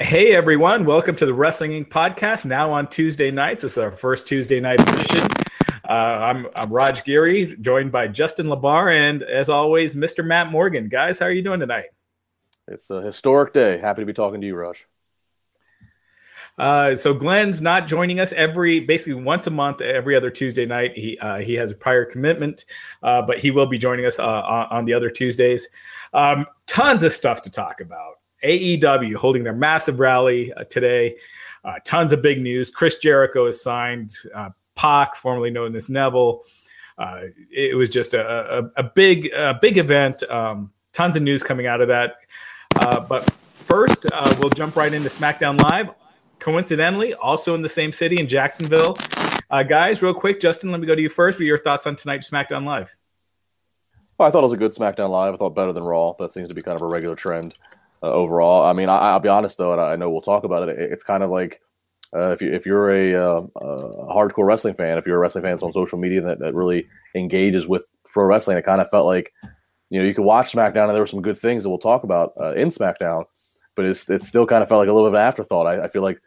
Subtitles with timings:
[0.00, 1.88] Hey everyone, welcome to the Wrestling Inc.
[1.88, 2.46] podcast.
[2.46, 5.26] Now on Tuesday nights, this is our first Tuesday night edition.
[5.88, 10.24] Uh, I'm I'm Raj Giri, joined by Justin Labar, and as always, Mr.
[10.24, 10.88] Matt Morgan.
[10.88, 11.86] Guys, how are you doing tonight?
[12.68, 13.78] It's a historic day.
[13.78, 14.86] Happy to be talking to you, Raj.
[16.56, 20.96] Uh, so Glenn's not joining us every basically once a month, every other Tuesday night.
[20.96, 22.66] He uh, he has a prior commitment,
[23.02, 25.68] uh, but he will be joining us uh, on, on, the other Tuesdays.
[26.14, 28.17] Um, tons of stuff to talk about.
[28.44, 31.16] AEW holding their massive rally uh, today.
[31.64, 32.70] Uh, tons of big news.
[32.70, 34.14] Chris Jericho is signed.
[34.34, 36.44] Uh, Pac, formerly known as Neville.
[36.96, 40.22] Uh, it was just a, a, a big, a big event.
[40.30, 42.16] Um, tons of news coming out of that.
[42.76, 43.28] Uh, but
[43.64, 45.90] first, uh, we'll jump right into SmackDown Live.
[46.38, 48.96] Coincidentally, also in the same city in Jacksonville.
[49.50, 52.28] guys, real quick, Justin, let me go to you first for your thoughts on tonight's
[52.28, 52.94] SmackDown Live.
[54.16, 55.34] Well, I thought it was a good SmackDown Live.
[55.34, 56.14] I thought better than Raw.
[56.18, 57.56] That seems to be kind of a regular trend
[58.02, 58.64] uh, overall.
[58.64, 60.78] I mean, I, will be honest though, and I know we'll talk about it.
[60.78, 61.60] It's kind of like
[62.14, 65.44] uh, if you if you're a, uh, a, hardcore wrestling fan, if you're a wrestling
[65.44, 69.06] fan on social media that, that really engages with pro wrestling, it kind of felt
[69.06, 69.32] like
[69.90, 72.04] you know you could watch SmackDown and there were some good things that we'll talk
[72.04, 73.24] about uh, in SmackDown,
[73.76, 75.66] but it's it still kind of felt like a little bit of an afterthought.
[75.66, 76.20] I, I feel like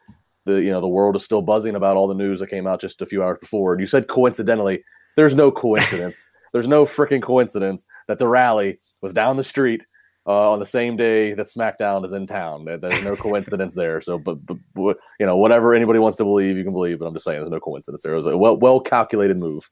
[0.45, 2.81] the you know the world is still buzzing about all the news that came out
[2.81, 3.74] just a few hours before.
[3.74, 4.84] And you said coincidentally,
[5.16, 6.16] there's no coincidence.
[6.53, 9.81] there's no freaking coincidence that the rally was down the street
[10.27, 12.65] uh, on the same day that SmackDown is in town.
[12.65, 14.01] There's no coincidence there.
[14.01, 16.99] So, but, but, but, you know, whatever anybody wants to believe, you can believe.
[16.99, 18.13] But I'm just saying, there's no coincidence there.
[18.13, 19.69] It was a well well calculated move.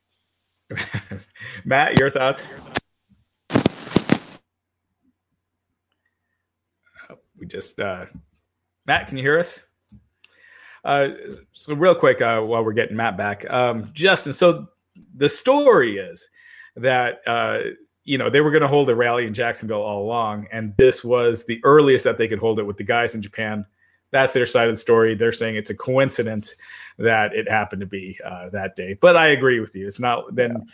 [1.66, 2.46] Matt, your thoughts?
[7.38, 8.06] We just uh,
[8.86, 9.64] Matt, can you hear us?
[10.84, 11.10] Uh,
[11.54, 14.34] so real quick, uh, while we're getting Matt back, um, Justin.
[14.34, 14.68] So
[15.16, 16.28] the story is
[16.76, 17.60] that uh,
[18.04, 21.04] you know, they were going to hold a rally in Jacksonville all along, and this
[21.04, 23.66] was the earliest that they could hold it with the guys in Japan.
[24.12, 25.14] That's their side of the story.
[25.14, 26.56] They're saying it's a coincidence
[26.98, 28.98] that it happened to be uh, that day.
[29.00, 29.88] But I agree with you.
[29.88, 30.52] It's not then.
[30.52, 30.74] Yeah.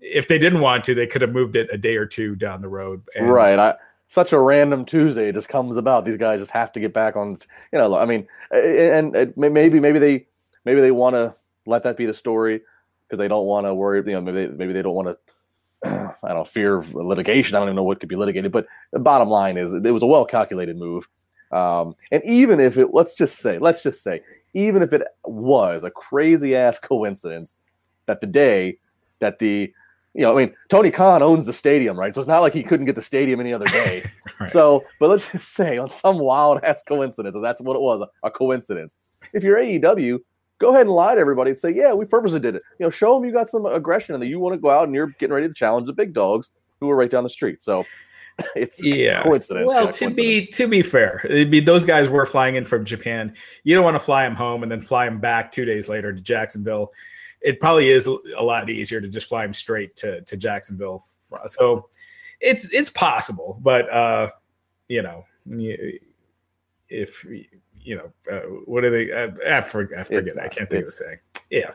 [0.00, 2.60] If they didn't want to, they could have moved it a day or two down
[2.60, 3.02] the road.
[3.16, 3.58] And, right.
[3.58, 3.74] I,
[4.06, 6.04] such a random Tuesday just comes about.
[6.04, 7.38] These guys just have to get back on.
[7.72, 10.26] You know, I mean, and, and maybe maybe they
[10.64, 11.34] maybe they want to
[11.66, 12.62] let that be the story
[13.06, 13.98] because they don't want to worry.
[14.06, 15.18] You know, maybe they, maybe they don't want to
[15.84, 17.54] I don't know, fear of litigation.
[17.54, 20.02] I don't even know what could be litigated, but the bottom line is it was
[20.02, 21.08] a well calculated move.
[21.52, 24.20] Um, and even if it, let's just say, let's just say,
[24.54, 27.54] even if it was a crazy ass coincidence
[28.06, 28.78] that the day
[29.20, 29.72] that the,
[30.14, 32.14] you know, I mean, Tony Khan owns the stadium, right?
[32.14, 34.10] So it's not like he couldn't get the stadium any other day.
[34.40, 34.50] right.
[34.50, 38.30] So, but let's just say on some wild ass coincidence, that's what it was, a
[38.30, 38.96] coincidence.
[39.32, 40.18] If you're AEW,
[40.58, 42.62] go ahead and lie to everybody and say, yeah, we purposely did it.
[42.78, 44.84] You know, show them you got some aggression and that you want to go out
[44.84, 47.62] and you're getting ready to challenge the big dogs who are right down the street.
[47.62, 47.84] So
[48.56, 49.66] it's yeah coincidence.
[49.66, 50.16] Well, yeah, to coincidence.
[50.16, 53.34] be to be fair, be, those guys were flying in from Japan.
[53.64, 56.12] You don't want to fly them home and then fly them back two days later
[56.12, 56.92] to Jacksonville.
[57.40, 61.04] It probably is a lot easier to just fly them straight to to Jacksonville.
[61.46, 61.88] So
[62.40, 64.30] it's it's possible, but uh,
[64.88, 65.24] you know,
[66.88, 67.24] if
[67.88, 69.10] you know, uh, what are they?
[69.10, 70.00] Uh, I forget.
[70.00, 70.38] I, forget.
[70.38, 71.18] I can't think of the saying.
[71.48, 71.70] Yeah.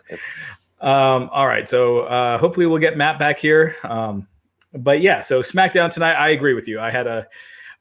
[0.80, 1.68] Um, all right.
[1.68, 3.76] So uh, hopefully we'll get Matt back here.
[3.84, 4.28] Um,
[4.76, 6.14] but yeah, so SmackDown tonight.
[6.14, 6.80] I agree with you.
[6.80, 7.28] I had a.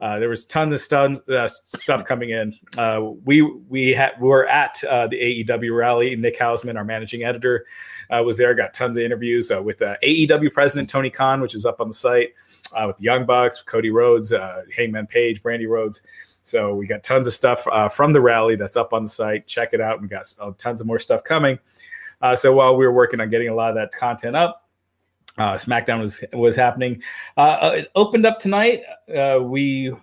[0.01, 2.53] Uh, there was tons of stuns, uh, stuff coming in.
[2.77, 6.17] Uh, we we had we were at uh, the AEW rally.
[6.17, 7.67] Nick Hausman, our managing editor,
[8.11, 8.53] uh, was there.
[8.55, 11.95] Got tons of interviews uh, with AEW president Tony Khan, which is up on the
[11.95, 12.31] site,
[12.75, 14.33] uh with the Young Bucks, Cody Rhodes,
[14.75, 16.03] Hangman Page, Brandi Rhodes.
[16.43, 19.47] So we got tons of stuff uh, from the rally that's up on the site.
[19.47, 20.01] Check it out.
[20.01, 21.59] We got uh, tons of more stuff coming.
[22.21, 24.69] Uh, so while we were working on getting a lot of that content up,
[25.39, 27.03] uh, SmackDown was was happening.
[27.37, 28.83] Uh, uh it opened up tonight.
[29.09, 29.95] We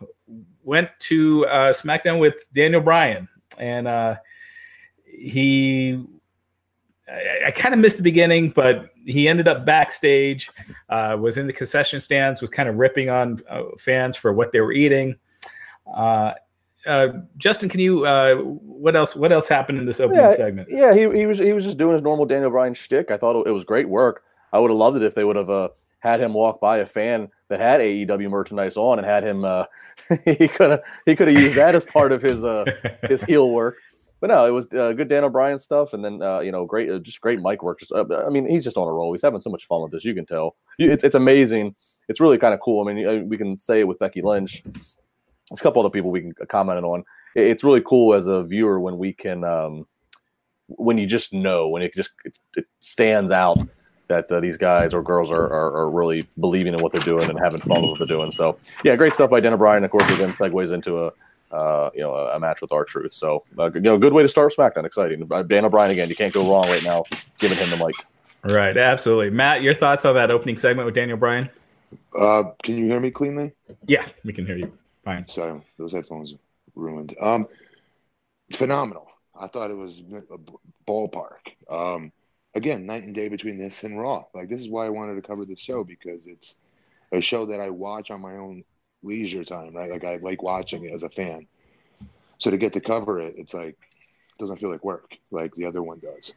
[0.64, 3.28] went to SmackDown with Daniel Bryan,
[3.58, 4.18] and
[5.06, 6.04] he.
[7.08, 10.50] I, I kind of missed the beginning, but he ended up backstage.
[10.90, 13.40] was in the concession stands, was kind of ripping on
[13.78, 15.16] fans for what they were eating.
[17.38, 18.06] Justin, can you?
[18.80, 19.16] what else?
[19.16, 20.70] What else happened in this opening yeah, segment?
[20.72, 23.12] Yeah, he, he was he was just doing his normal Daniel Bryan shtick.
[23.12, 24.24] I thought it was great work.
[24.54, 25.70] I would have loved it if they would have uh,
[26.00, 29.46] had him walk by a fan that had AEW merchandise on and had him.
[29.46, 29.66] Uh,
[30.26, 32.66] he could have he could have used that as part of his uh,
[33.04, 33.78] his heel work.
[34.22, 36.90] But no, it was uh, good Daniel Bryan stuff, and then uh, you know, great,
[36.90, 37.80] uh, just great mic work.
[37.80, 39.14] Just, uh, I mean, he's just on a roll.
[39.14, 40.04] He's having so much fun with this.
[40.04, 40.58] You can tell.
[40.78, 41.76] It's it's amazing.
[42.10, 42.86] It's really kind of cool.
[42.86, 44.64] I mean, uh, we can say it with Becky Lynch.
[45.50, 47.04] There's a couple other people we can comment on.
[47.36, 49.88] It's really cool as a viewer when we can, um,
[50.68, 53.60] when you just know, when it just it, it stands out
[54.08, 57.30] that uh, these guys or girls are, are, are, really believing in what they're doing
[57.30, 58.32] and having fun with what they're doing.
[58.32, 59.84] So yeah, great stuff by Daniel Bryan.
[59.84, 61.12] Of course, again segues into a
[61.56, 63.14] uh, you know a match with R-Truth.
[63.14, 64.86] So uh, you know, good way to start SmackDown.
[64.86, 65.28] Exciting.
[65.32, 66.10] Uh, Daniel Bryan again.
[66.10, 67.04] You can't go wrong right now
[67.38, 67.96] giving him the mic.
[68.44, 69.30] Right, absolutely.
[69.32, 71.50] Matt, your thoughts on that opening segment with Daniel Bryan?
[72.18, 73.52] Uh, can you hear me cleanly?
[73.86, 74.72] Yeah, we can hear you.
[75.10, 75.28] Fine.
[75.28, 76.36] Sorry, those headphones
[76.76, 77.16] ruined.
[77.20, 77.48] Um,
[78.54, 79.08] phenomenal.
[79.40, 80.38] I thought it was a
[80.88, 81.50] ballpark.
[81.68, 82.12] Um,
[82.54, 84.26] again, night and day between this and Raw.
[84.36, 86.60] Like this is why I wanted to cover the show because it's
[87.12, 88.64] a show that I watch on my own
[89.02, 89.90] leisure time, right?
[89.90, 91.48] Like I like watching it as a fan.
[92.38, 95.66] So to get to cover it, it's like it doesn't feel like work like the
[95.66, 96.36] other one does.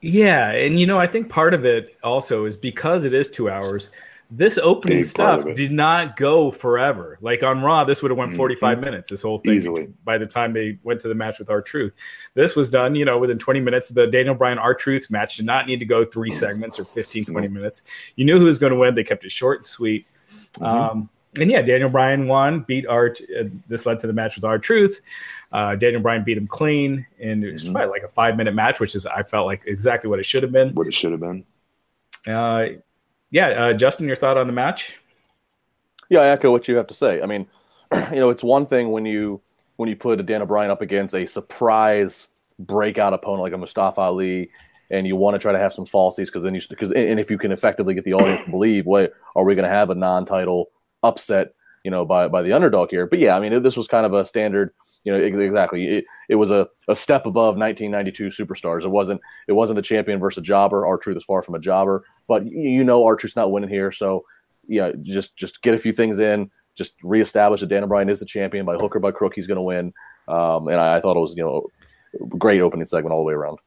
[0.00, 3.48] Yeah, and you know, I think part of it also is because it is 2
[3.48, 3.90] hours
[4.30, 7.18] this opening stuff did not go forever.
[7.22, 8.84] Like on Raw, this would have went 45 mm-hmm.
[8.84, 9.08] minutes.
[9.08, 9.88] This whole thing Easily.
[10.04, 11.96] by the time they went to the match with R-Truth.
[12.34, 13.88] This was done, you know, within 20 minutes.
[13.88, 17.48] The Daniel Bryan R-Truth match did not need to go three segments or 15, 20
[17.48, 17.82] minutes.
[18.16, 18.94] You knew who was going to win.
[18.94, 20.06] They kept it short and sweet.
[20.26, 20.64] Mm-hmm.
[20.64, 21.08] Um,
[21.40, 23.20] and yeah, Daniel Bryan won, beat Art.
[23.38, 25.00] Uh, this led to the match with R-Truth.
[25.52, 27.72] Uh, Daniel Bryan beat him clean, and it was mm-hmm.
[27.72, 30.42] probably like a five minute match, which is I felt like exactly what it should
[30.42, 30.74] have been.
[30.74, 31.44] What it should have been.
[32.26, 32.66] Uh,
[33.30, 34.98] yeah, uh, Justin, your thought on the match?
[36.08, 37.20] Yeah, I echo what you have to say.
[37.20, 37.46] I mean,
[38.10, 39.40] you know, it's one thing when you
[39.76, 42.28] when you put a Daniel Bryan up against a surprise
[42.58, 44.50] breakout opponent like a Mustafa Ali,
[44.90, 47.30] and you want to try to have some falsies because then you because and if
[47.30, 49.94] you can effectively get the audience to believe, wait, are we going to have a
[49.94, 50.70] non-title
[51.02, 51.54] upset?
[51.84, 53.06] You know, by by the underdog here.
[53.06, 54.72] But yeah, I mean, this was kind of a standard.
[55.04, 55.86] You know, exactly.
[55.86, 58.84] It, it was a, a step above 1992 superstars.
[58.84, 60.86] It wasn't it wasn't the champion versus a jobber.
[60.86, 62.04] R-Truth is far from a jobber.
[62.26, 64.24] But you know R-Truth's not winning here, so
[64.68, 68.26] yeah, just just get a few things in, just reestablish that Daniel Bryan is the
[68.26, 69.34] champion by hook or by crook.
[69.34, 69.92] He's going to win,
[70.28, 71.66] um, and I, I, thought it was you know
[72.28, 73.58] great opening segment all the way around.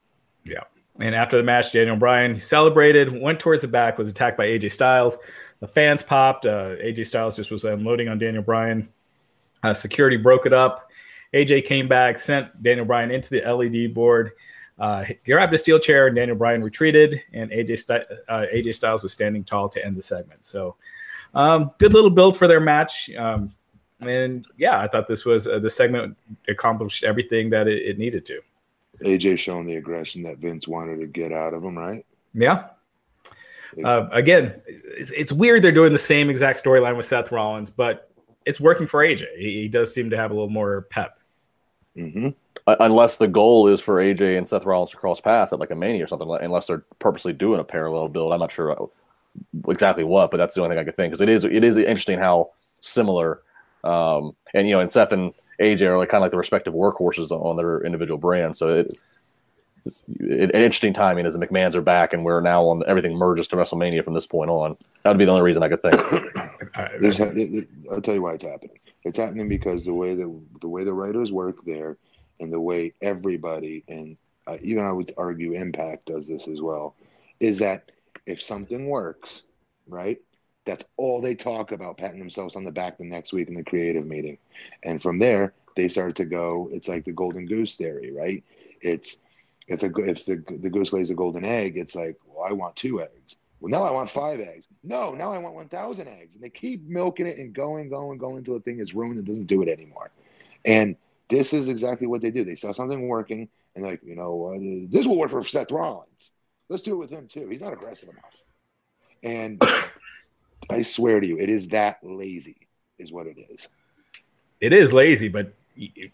[0.45, 0.63] Yeah,
[0.99, 4.71] and after the match, Daniel Bryan celebrated, went towards the back, was attacked by AJ
[4.71, 5.17] Styles.
[5.59, 6.45] The fans popped.
[6.45, 8.87] Uh, AJ Styles just was unloading on Daniel Bryan.
[9.63, 10.90] Uh, security broke it up.
[11.33, 14.31] AJ came back, sent Daniel Bryan into the LED board.
[14.79, 17.89] Uh, grabbed a steel chair, and Daniel Bryan retreated, and AJ,
[18.27, 20.43] uh, AJ Styles was standing tall to end the segment.
[20.43, 20.75] So,
[21.35, 23.09] um, good little build for their match.
[23.15, 23.53] Um,
[24.01, 26.17] and yeah, I thought this was uh, the segment
[26.47, 28.41] accomplished everything that it, it, needed to.
[29.01, 32.05] AJ showing the aggression that Vince wanted to get out of him, right?
[32.33, 32.69] Yeah.
[33.85, 38.11] Uh, again, it's, it's, weird they're doing the same exact storyline with Seth Rollins, but
[38.45, 39.25] it's working for AJ.
[39.37, 41.20] He, he does seem to have a little more pep.
[41.97, 42.29] Mm-hmm
[42.67, 45.75] unless the goal is for AJ and Seth Rollins to cross paths at like a
[45.75, 48.33] Mania or something, unless they're purposely doing a parallel build.
[48.33, 48.89] I'm not sure
[49.67, 51.77] exactly what, but that's the only thing I could think because it is it is
[51.77, 53.41] interesting how similar.
[53.83, 56.73] Um, and you know, and Seth and AJ are like kind of like the respective
[56.73, 58.59] workhorses on their individual brands.
[58.59, 58.99] So it,
[59.85, 63.47] it's it, interesting timing as the McMahon's are back and we're now on everything merges
[63.49, 64.77] to WrestleMania from this point on.
[65.03, 65.95] That would be the only reason I could think.
[67.91, 68.77] I'll tell you why it's happening.
[69.03, 71.97] It's happening because the way the the way the writers work there
[72.39, 74.17] and the way everybody and
[74.47, 76.95] uh, even I would argue Impact does this as well,
[77.39, 77.91] is that
[78.25, 79.43] if something works,
[79.87, 80.19] right,
[80.65, 83.63] that's all they talk about, patting themselves on the back the next week in the
[83.63, 84.37] creative meeting,
[84.83, 86.69] and from there they start to go.
[86.71, 88.43] It's like the golden goose theory, right?
[88.81, 89.21] It's
[89.67, 92.75] if the if the the goose lays a golden egg, it's like, well, I want
[92.75, 93.35] two eggs.
[93.59, 94.65] Well, now I want five eggs.
[94.83, 98.17] No, now I want one thousand eggs, and they keep milking it and going, going,
[98.17, 100.11] going until the thing is ruined and doesn't do it anymore.
[100.65, 100.95] And
[101.29, 102.43] this is exactly what they do.
[102.43, 106.31] They saw something working, and like, you know, uh, this will work for Seth Rollins.
[106.69, 107.47] Let's do it with him too.
[107.47, 108.33] He's not aggressive enough.
[109.23, 109.61] And
[110.69, 113.69] I swear to you, it is that lazy, is what it is.
[114.59, 115.53] It is lazy, but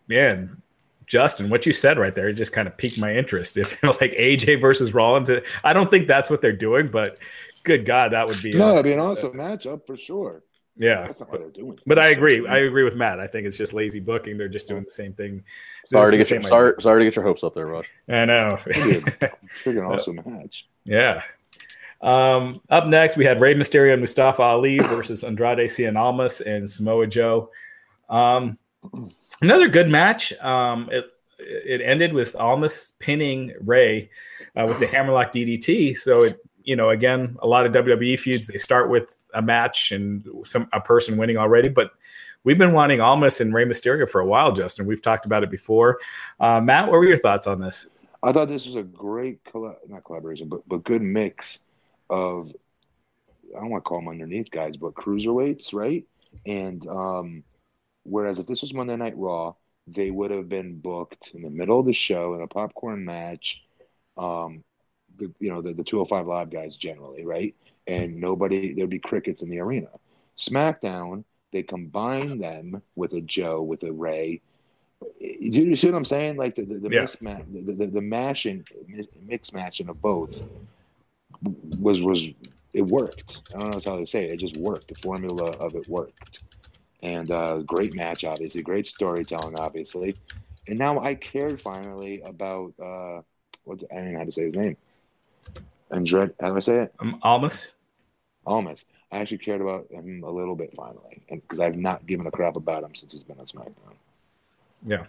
[0.07, 0.61] man,
[1.05, 3.57] Justin, what you said right there, it just kind of piqued my interest.
[3.57, 5.29] If like AJ versus Rollins,
[5.63, 7.17] I don't think that's what they're doing, but
[7.67, 10.43] good God, that would be no, it'd be an awesome matchup for sure.
[10.75, 11.05] yeah.
[11.05, 11.77] That's not what they're doing.
[11.85, 12.47] But I agree.
[12.47, 13.19] I agree with Matt.
[13.19, 14.37] I think it's just lazy booking.
[14.37, 15.43] They're just doing the same thing.
[15.87, 17.89] Sorry to get your, sorry, sorry to get your hopes up there, Rush.
[18.09, 18.57] I know.
[18.65, 20.67] Freaking awesome match.
[20.83, 21.21] Yeah.
[22.01, 26.69] Um, up next, we had Rey Mysterio and Mustafa Ali versus Andrade Cien Almas and
[26.69, 27.49] Samoa Joe.
[28.09, 28.57] Um,
[29.41, 30.33] another good match.
[30.41, 31.05] Um, it
[31.39, 34.09] it ended with Almas pinning Rey
[34.55, 35.97] uh, with the Hammerlock DDT.
[35.97, 39.91] So it, you know, again, a lot of WWE feuds they start with a match
[39.93, 41.91] and some a person winning already, but.
[42.43, 44.85] We've been wanting Almas and Rey Mysterio for a while, Justin.
[44.85, 45.99] We've talked about it before.
[46.39, 47.89] Uh, Matt, what were your thoughts on this?
[48.23, 51.65] I thought this was a great colla- not collaboration, but but good mix
[52.09, 52.51] of
[53.55, 56.05] I don't want to call them underneath guys, but cruiserweights, right?
[56.45, 57.43] And um,
[58.03, 59.55] whereas if this was Monday Night Raw,
[59.87, 63.65] they would have been booked in the middle of the show in a popcorn match.
[64.17, 64.63] Um,
[65.17, 67.55] the you know the the 205 live guys generally, right?
[67.87, 69.83] And nobody there'd be crickets in the arena.
[70.37, 74.41] SmackDown, they combine them with a Joe, with a Rey.
[75.19, 76.37] You, you see what I'm saying?
[76.37, 77.05] Like the the, the Yeah.
[77.05, 78.65] mismatch, the, the, the mashing,
[79.25, 80.43] mix matching of both
[81.41, 82.27] was was
[82.73, 83.41] it worked.
[83.53, 84.31] I don't know how to say it.
[84.31, 84.89] It just worked.
[84.89, 86.41] The formula of it worked,
[87.01, 90.17] and uh, great match, obviously, great storytelling, obviously.
[90.67, 93.21] And now I cared finally about uh,
[93.63, 94.77] what I don't know how to say his name.
[95.91, 96.93] Andrade, how do I say it?
[96.99, 97.71] Um, Almas?
[98.45, 98.87] Almost.
[99.11, 102.55] I actually cared about him a little bit finally, because I've not given a crap
[102.57, 103.93] about him since he's been on SmackDown.
[104.85, 105.05] Yeah.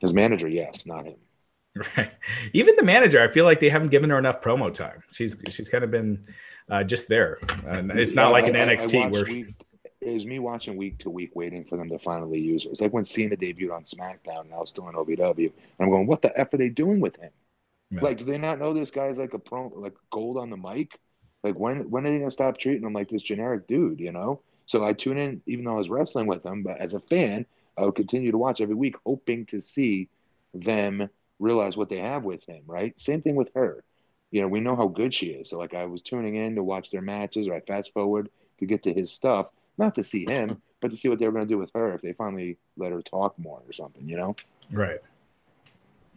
[0.00, 1.14] His manager, yes, not him.
[1.96, 2.10] Right.
[2.52, 5.02] Even the manager, I feel like they haven't given her enough promo time.
[5.10, 6.22] She's she's kind of been
[6.70, 9.24] uh, just there, and it's not Yeah, like I- an I- I NXT watched where
[9.24, 9.54] week-
[10.02, 12.70] it was me watching week to week, waiting for them to finally use her.
[12.70, 15.88] It's like when Cena debuted on SmackDown, and I was still in OVW, and I'm
[15.88, 17.30] going, "What the f are they doing with him?
[17.92, 18.00] Yeah.
[18.00, 20.98] Like, do they not know this guy's like a pro, like gold on the mic?
[21.44, 24.00] Like, when when are they gonna stop treating him like this generic dude?
[24.00, 24.40] You know?
[24.66, 27.44] So I tune in, even though I was wrestling with him, but as a fan,
[27.76, 30.08] I would continue to watch every week, hoping to see
[30.54, 32.62] them realize what they have with him.
[32.66, 32.98] Right?
[32.98, 33.84] Same thing with her.
[34.30, 35.50] You know, we know how good she is.
[35.50, 38.30] So like, I was tuning in to watch their matches, or I fast forward
[38.60, 41.32] to get to his stuff, not to see him, but to see what they were
[41.32, 44.16] going to do with her if they finally let her talk more or something, you
[44.16, 44.34] know?
[44.70, 45.00] right.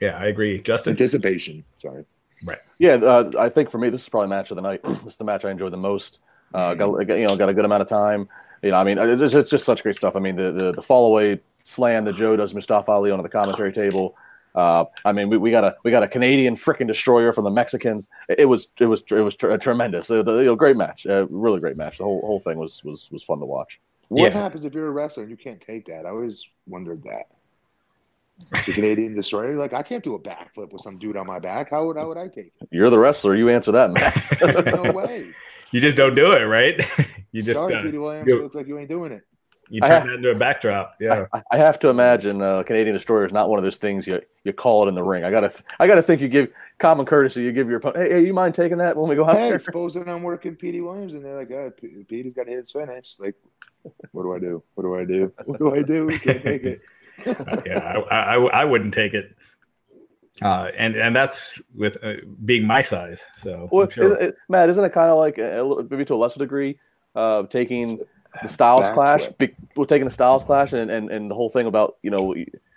[0.02, 0.62] Yeah, I agree.
[0.62, 0.92] Justin.
[0.92, 1.64] Anticipation.
[1.78, 2.06] Sorry.
[2.44, 2.60] Right.
[2.78, 4.84] Yeah, uh, I think for me, this is probably match of the night.
[4.84, 6.20] this is the match I enjoyed the most.
[6.54, 8.28] Uh, got you know got a good amount of time.
[8.62, 10.16] You know, I mean, it's just, just such great stuff.
[10.16, 13.30] I mean, the the, the fall away slam that Joe does Mustafa Ali onto the
[13.30, 14.16] commentary table.
[14.54, 17.50] Uh, I mean, we, we got a we got a Canadian freaking destroyer from the
[17.52, 18.08] Mexicans.
[18.30, 20.10] It, it was it was it was tr- tremendous.
[20.10, 21.98] Uh, the, you know, great match, uh, really great match.
[21.98, 23.80] The whole whole thing was was was fun to watch.
[24.10, 24.40] What Yeah.
[24.40, 26.06] happens if you're a wrestler and you can't take that?
[26.06, 27.26] I always wondered that.
[28.38, 31.70] The Canadian destroyer, like I can't do a backflip with some dude on my back.
[31.72, 32.68] How would how would I take it?
[32.72, 33.34] You're the wrestler.
[33.36, 34.74] You answer that, man.
[34.84, 35.32] No way.
[35.72, 36.80] You just don't do it, right?
[37.32, 38.28] you just Sorry, uh, Petey Williams.
[38.28, 39.24] you- You look like you ain't doing it.
[39.70, 40.96] you turn have- that into a backdrop.
[41.00, 41.26] Yeah.
[41.34, 44.22] I, I have to imagine uh, Canadian destroyer is not one of those things you
[44.44, 45.24] you call it in the ring.
[45.24, 47.42] I gotta I gotta think you give common courtesy.
[47.42, 49.50] You give your opponent, hey, hey, you mind taking that when we go out Hey,
[49.50, 49.60] there?
[49.60, 53.16] supposing I'm working Petey Williams and they're like, oh, P- Petey's got his finish.
[53.18, 53.36] Like,
[54.12, 54.62] what do I do?
[54.76, 55.32] What do I do?
[55.46, 56.10] What do I do?
[56.20, 56.82] Can't take it.
[57.26, 59.36] Yeah, I, I, I wouldn't take it.
[60.42, 63.26] Uh, and and that's with uh, being my size.
[63.38, 64.06] So Well, sure.
[64.06, 66.78] isn't it, Matt, isn't it kind of like a, a maybe to a lesser degree,
[67.16, 68.00] uh, taking
[68.42, 68.94] the Styles Backflip.
[68.94, 69.30] Clash?
[69.38, 72.34] Be, well, taking the Styles Clash and, and, and the whole thing about you know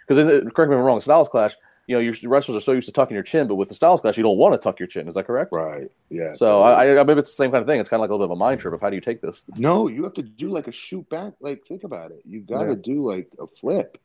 [0.07, 0.18] because
[0.52, 1.57] correct me if I'm wrong, Styles Clash.
[1.88, 4.02] You know, your wrestlers are so used to tucking your chin, but with the Styles
[4.02, 5.09] Clash, you don't want to tuck your chin.
[5.09, 5.50] Is that correct?
[5.52, 5.90] Right.
[6.11, 6.35] Yeah.
[6.35, 7.80] So I, I maybe it's the same kind of thing.
[7.80, 9.00] It's kind of like a little bit of a mind trip of how do you
[9.00, 9.42] take this?
[9.57, 11.33] No, you have to do like a shoot back.
[11.40, 12.21] Like, think about it.
[12.26, 12.75] You got to Yeah.
[12.83, 13.97] do like a flip.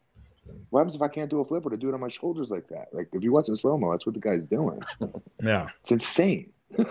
[0.69, 2.49] What happens if I can't do a flip or to do it on my shoulders
[2.49, 2.87] like that?
[2.91, 4.81] Like, if you watch in slow mo, that's what the guy's doing.
[5.43, 5.69] yeah.
[5.81, 6.51] It's insane.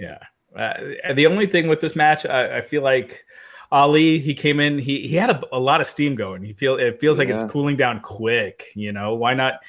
[0.00, 0.18] Yeah.
[0.56, 3.24] Uh, the only thing with this match, I, I feel like
[3.70, 6.42] Ali, he came in, he he had a, a lot of steam going.
[6.42, 8.64] He feel it feels like it's cooling down quick.
[8.74, 9.60] You know, why not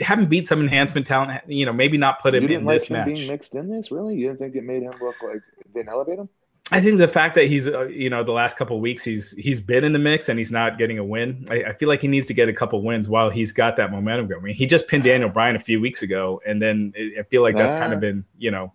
[0.00, 1.40] have him beat some enhancement talent?
[1.46, 3.14] You know, maybe not put him in like this him match.
[3.14, 4.16] being mixed in this, really?
[4.16, 5.40] You didn't think it made him look like
[5.72, 6.28] didn't elevate him?
[6.70, 9.32] I think the fact that he's, uh, you know, the last couple of weeks he's
[9.32, 11.46] he's been in the mix and he's not getting a win.
[11.50, 13.90] I, I feel like he needs to get a couple wins while he's got that
[13.90, 14.40] momentum going.
[14.40, 17.22] I mean, he just pinned Daniel Bryan a few weeks ago, and then it, I
[17.24, 18.72] feel like that's kind of been, you know,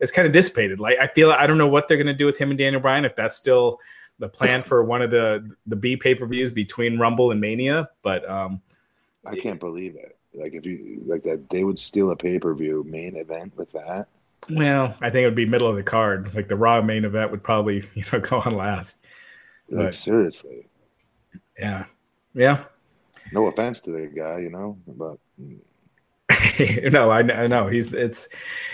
[0.00, 0.80] it's kind of dissipated.
[0.80, 2.80] Like I feel I don't know what they're going to do with him and Daniel
[2.80, 3.78] Bryan if that's still
[4.18, 7.88] the plan for one of the the B pay per views between Rumble and Mania.
[8.02, 8.60] But um,
[9.26, 10.16] I can't believe it.
[10.32, 13.72] Like, if you like that, they would steal a pay per view main event with
[13.72, 14.08] that.
[14.48, 16.34] Well, I think it would be middle of the card.
[16.34, 19.04] Like the Raw main event would probably you know go on last.
[19.68, 19.94] Like, Right.
[19.94, 20.66] seriously.
[21.58, 21.84] Yeah,
[22.34, 22.64] yeah.
[23.32, 25.18] No offense to the guy, you know, but
[26.92, 28.28] no, I, I know he's it's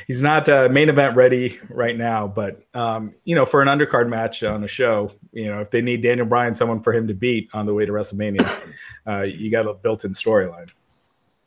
[0.06, 4.08] he's not uh, main event ready right now, but um, you know, for an undercard
[4.08, 7.14] match on a show, you know, if they need Daniel Bryan, someone for him to
[7.14, 8.60] beat on the way to WrestleMania,
[9.06, 10.70] uh, you got a built-in storyline.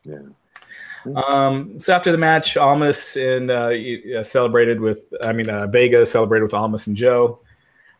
[0.03, 0.19] Yeah.
[1.15, 6.43] Um, so after the match, Almas and uh, celebrated with, I mean, uh, Vega celebrated
[6.43, 7.39] with Almas and Joe.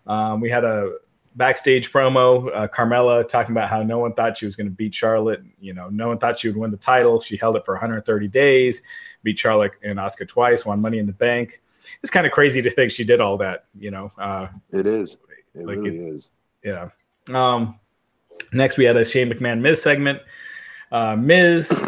[0.08, 0.94] Um, we had a
[1.36, 4.94] backstage promo, uh, Carmella talking about how no one thought she was going to beat
[4.94, 5.42] Charlotte.
[5.60, 7.22] You know, no one thought she would win the title.
[7.22, 8.82] She held it for 130 days,
[9.24, 11.62] beat Charlotte and Asuka twice, won Money in the Bank.
[12.02, 13.66] It's kind of crazy to think she did all that.
[13.80, 15.22] You know, uh, it is.
[15.56, 16.30] It like really is.
[16.64, 16.90] Yeah.
[17.34, 17.80] Um,
[18.52, 20.20] next, we had a Shane McMahon Miz segment.
[20.92, 21.80] Uh, Miz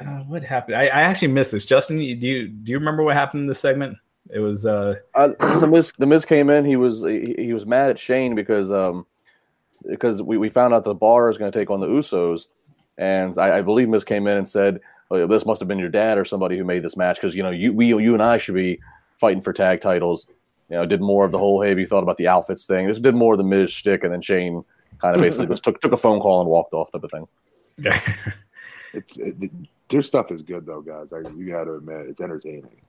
[0.00, 0.76] uh, what happened?
[0.76, 1.66] I, I, actually missed this.
[1.66, 3.96] Justin, do you do you remember what happened in this segment?
[4.30, 5.28] It was uh, uh
[5.60, 5.92] the Miz.
[5.98, 6.64] The Miz came in.
[6.64, 9.06] He was he, he was mad at Shane because um
[9.86, 12.46] because we, we found out the bar is going to take on the Usos,
[12.98, 15.90] and I, I believe Miz came in and said, oh, "This must have been your
[15.90, 18.38] dad or somebody who made this match because you know you we you and I
[18.38, 18.80] should be
[19.18, 20.26] fighting for tag titles."
[20.70, 22.88] You know, did more of the whole hey, have you thought about the outfits thing?
[22.88, 24.64] Just did more of the Miz shtick, and then Shane
[25.00, 27.28] kind of basically just took took a phone call and walked off type of thing.
[27.78, 28.00] Yeah.
[28.92, 29.50] it's it,
[29.88, 31.12] their stuff is good though, guys.
[31.12, 32.80] I, you got to admit, it's entertaining.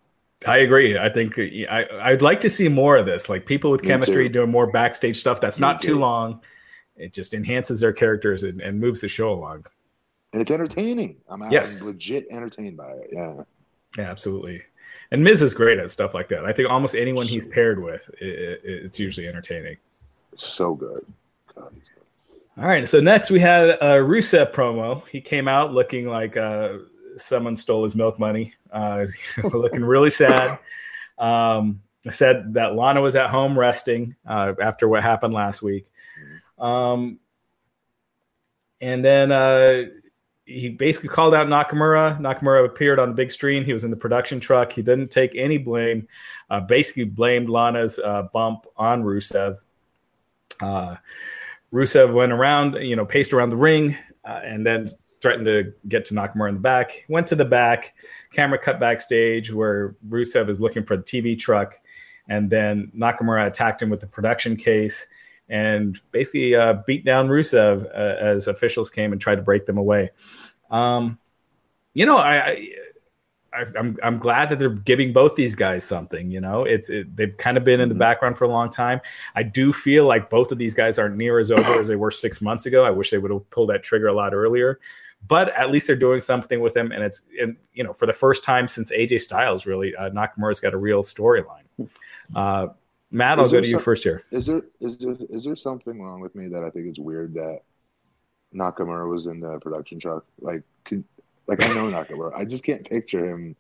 [0.48, 0.98] I agree.
[0.98, 4.28] I think I I'd like to see more of this, like people with Me chemistry
[4.28, 4.34] too.
[4.34, 5.42] doing more backstage stuff.
[5.42, 5.90] That's Me not too.
[5.90, 6.42] too long.
[6.98, 9.66] It just enhances their characters and, and, moves the show along.
[10.32, 11.18] And it's entertaining.
[11.30, 11.82] I'm, yes.
[11.82, 13.10] I'm legit entertained by it.
[13.12, 13.44] Yeah.
[13.98, 14.62] Yeah, absolutely.
[15.12, 16.46] And Miz is great at stuff like that.
[16.46, 19.78] I think almost anyone he's paired with, it, it, it's usually entertaining.
[20.38, 21.06] So good.
[21.54, 21.74] God,
[22.58, 22.88] all right.
[22.88, 25.06] So next we had a Rusev promo.
[25.08, 26.78] He came out looking like uh,
[27.18, 29.06] someone stole his milk money, uh,
[29.44, 30.60] looking really sad.
[31.18, 35.88] Um, said that Lana was at home resting uh, after what happened last week.
[36.60, 37.20] Um,
[38.80, 39.86] and then uh,
[40.46, 42.20] he basically called out Nakamura.
[42.20, 43.66] Nakamura appeared on the big screen.
[43.66, 44.72] He was in the production truck.
[44.72, 46.08] He didn't take any blame.
[46.50, 49.58] Uh, basically blamed Lana's uh, bump on Rusev.
[51.76, 54.88] Rusev went around, you know, paced around the ring, uh, and then
[55.22, 57.04] threatened to get to Nakamura in the back.
[57.10, 57.96] Went to the back.
[58.32, 61.78] Camera cut backstage where Rusev is looking for the TV truck,
[62.30, 65.06] and then Nakamura attacked him with the production case
[65.50, 69.78] and basically uh, beat down Rusev uh, as officials came and tried to break them
[69.78, 70.12] away.
[70.72, 71.20] Um,
[71.94, 72.70] you know, I, I
[73.56, 76.30] I, am I'm, I'm glad that they're giving both these guys something.
[76.32, 78.00] You know, it's it, they've kind of been in the mm-hmm.
[78.00, 79.02] background for a long time.
[79.36, 82.12] I do feel like both of these guys aren't near as over as they were
[82.12, 82.84] six months ago.
[82.84, 84.80] I wish they would have pulled that trigger a lot earlier,
[85.28, 86.92] but at least they're doing something with him.
[86.92, 90.60] And it's and you know for the first time since AJ Styles, really, uh, Nakamura's
[90.60, 91.64] got a real storyline.
[92.36, 92.68] Uh,
[93.12, 94.24] Matt, I'll go to you first here.
[94.32, 97.34] Is there is there is there something wrong with me that I think it's weird
[97.36, 97.62] that
[98.54, 100.26] Nakamura was in the production truck?
[100.42, 101.04] Like, could,
[101.48, 102.34] like I know Nakamura.
[102.36, 103.56] I just can't picture him.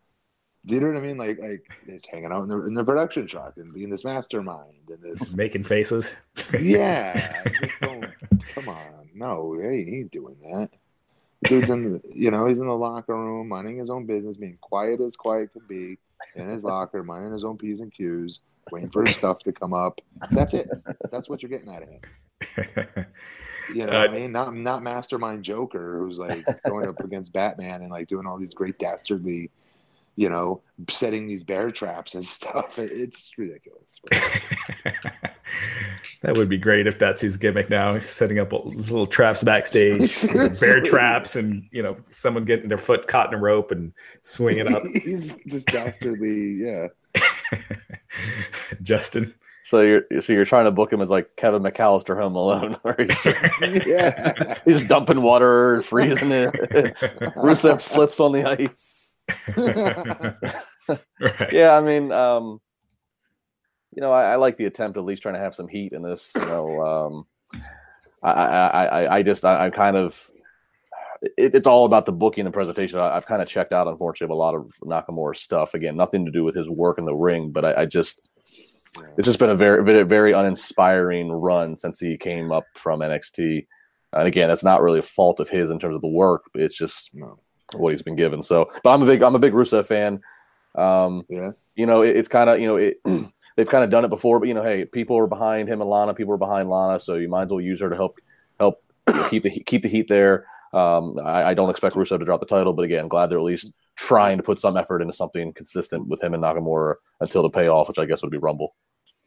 [0.66, 1.18] Do you know what I mean?
[1.18, 4.90] Like like just hanging out in the in the production truck and being this mastermind
[4.90, 6.16] and this making faces.
[6.60, 8.06] yeah, just don't.
[8.54, 10.70] Come on, no, hey, he ain't doing that.
[11.44, 14.58] Dude's in, the, you know, he's in the locker room, minding his own business, being
[14.62, 15.98] quiet as quiet could be,
[16.36, 19.74] in his locker, minding his own p's and q's, waiting for his stuff to come
[19.74, 20.02] up.
[20.32, 20.70] That's it.
[21.12, 23.06] That's what you're getting out of him.
[23.74, 24.32] You know uh, what I mean?
[24.32, 28.54] Not not Mastermind Joker who's like going up against Batman and like doing all these
[28.54, 29.50] great dastardly,
[30.16, 32.78] you know, setting these bear traps and stuff.
[32.80, 34.00] It, it's ridiculous.
[36.22, 37.94] that would be great if that's his gimmick now.
[37.94, 40.28] He's setting up little traps backstage,
[40.60, 44.74] bear traps, and you know, someone getting their foot caught in a rope and swinging
[44.74, 44.84] up.
[45.04, 46.88] He's just dastardly, yeah.
[48.82, 49.34] Justin.
[49.66, 52.96] So you're so you're trying to book him as like Kevin McAllister Home Alone, where
[53.00, 53.40] he's just,
[53.88, 54.60] yeah.
[54.66, 56.54] he's dumping water, freezing it.
[57.36, 59.16] Rusev slips on the ice.
[61.20, 61.52] right.
[61.52, 62.62] Yeah, I mean, um,
[63.92, 66.04] you know, I, I, like the attempt at least trying to have some heat in
[66.04, 66.30] this.
[66.36, 67.62] You know, um,
[68.22, 70.30] I, I, I, I just I, am kind of
[71.24, 73.00] it, it's all about the booking and presentation.
[73.00, 75.74] I, have kind of checked out, unfortunately, a lot of Nakamura stuff.
[75.74, 78.30] Again, nothing to do with his work in the ring, but I, I just
[79.18, 83.66] it's just been a very, very, very uninspiring run since he came up from NXT.
[84.14, 86.46] And again, that's not really a fault of his in terms of the work.
[86.54, 87.12] It's just
[87.74, 88.42] what he's been given.
[88.42, 90.22] So, but I'm a big, I'm a big Rusev fan.
[90.76, 91.52] Um, yeah.
[91.76, 93.02] You know, it, it's kind of, you know, it,
[93.56, 95.90] they've kind of done it before, but you know, hey, people are behind him and
[95.90, 96.14] Lana.
[96.14, 98.20] People are behind Lana, so you might as well use her to help,
[98.60, 98.82] help
[99.30, 100.46] keep the keep the heat there.
[100.74, 103.46] Um, I, I, don't expect Rusev to drop the title, but again, glad they're at
[103.46, 107.50] least trying to put some effort into something consistent with him and Nakamura until the
[107.50, 108.76] payoff, which I guess would be Rumble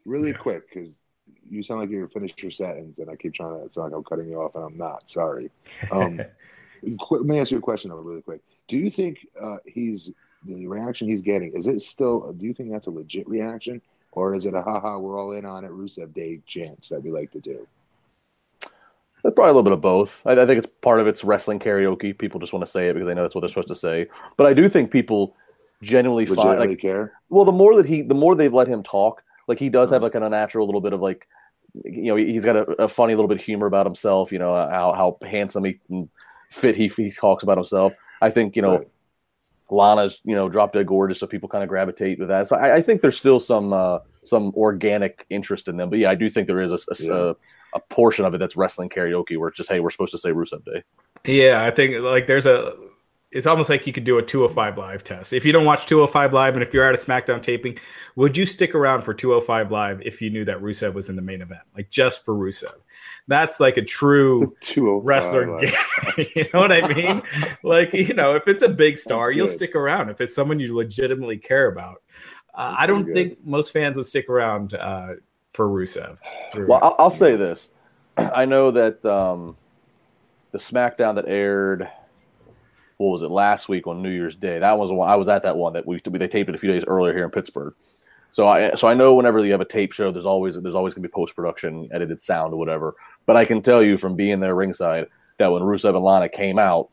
[0.09, 0.89] really quick because
[1.49, 3.65] you sound like you're finished your sentence, and I keep trying to.
[3.65, 5.09] It's like I'm cutting you off, and I'm not.
[5.09, 5.49] Sorry.
[5.91, 6.21] Um,
[7.11, 8.41] Let me ask you a question though, really quick.
[8.67, 10.13] Do you think uh, he's
[10.45, 11.53] the reaction he's getting?
[11.53, 12.33] Is it still?
[12.33, 13.81] Do you think that's a legit reaction,
[14.13, 14.97] or is it a haha?
[14.97, 17.67] We're all in on it, Rusev Day chants that we like to do?
[19.21, 20.21] Probably a little bit of both.
[20.25, 22.17] I, I, think it's part of it's wrestling karaoke.
[22.17, 24.07] People just want to say it because they know that's what they're supposed to say.
[24.37, 25.35] But I do think people
[25.81, 27.11] genuinely find like care.
[27.29, 30.01] Well, the more that he, the more they've let him talk, like he does have
[30.01, 31.27] like an unnatural little bit of like,
[31.83, 34.31] you know, he's got a, a funny little bit of humor about himself.
[34.31, 35.79] You know how how handsome he
[36.51, 37.91] fit he he talks about himself.
[38.21, 38.77] I think you know.
[38.77, 38.87] Right.
[39.71, 42.47] Lana's, you know, drop dead gorgeous, so people kind of gravitate with that.
[42.47, 45.91] So I, I think there's still some uh, some organic interest in them.
[45.91, 47.13] But yeah, I do think there is a, a, yeah.
[47.13, 47.35] a,
[47.75, 50.31] a portion of it that's wrestling karaoke where it's just hey, we're supposed to say
[50.31, 50.83] Rusev Day.
[51.23, 52.73] Yeah, I think like there's a
[53.31, 55.33] it's almost like you could do a 205 live test.
[55.33, 57.77] If you don't watch 205 live and if you're at a SmackDown taping,
[58.15, 61.21] would you stick around for 205 live if you knew that Rusev was in the
[61.21, 61.61] main event?
[61.75, 62.73] Like just for Rusev.
[63.27, 64.55] That's like a true
[65.03, 65.73] wrestler game.
[66.35, 67.21] you know what I mean?
[67.63, 70.09] like, you know, if it's a big star, you'll stick around.
[70.09, 72.01] If it's someone you legitimately care about.
[72.55, 75.13] Uh, I don't think most fans would stick around uh,
[75.53, 76.17] for Rusev.
[76.55, 77.71] Well, I'll, I'll, say this.
[78.17, 79.55] I know that um,
[80.51, 81.87] the SmackDown that aired–
[82.99, 84.59] what was it last week on New Year's Day?
[84.59, 86.57] That was the one I was at that one that we they taped it a
[86.57, 87.73] few days earlier here in Pittsburgh.
[88.31, 90.93] So I so I know whenever you have a tape show, there's always there's always
[90.93, 92.95] gonna be post production, edited sound or whatever.
[93.25, 95.07] But I can tell you from being there ringside
[95.37, 96.89] that when Rusev and Lana came out,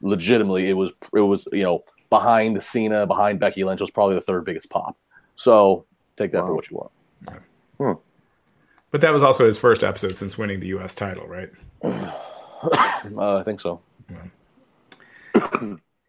[0.00, 4.20] legitimately it was it was you know behind Cena, behind Becky Lynch was probably the
[4.20, 4.96] third biggest pop.
[5.34, 6.46] So take that wow.
[6.46, 6.92] for what you want.
[7.78, 8.00] Hmm.
[8.92, 10.94] But that was also his first episode since winning the U.S.
[10.94, 11.50] title, right?
[11.82, 13.80] uh, I think so.
[14.08, 14.18] Yeah.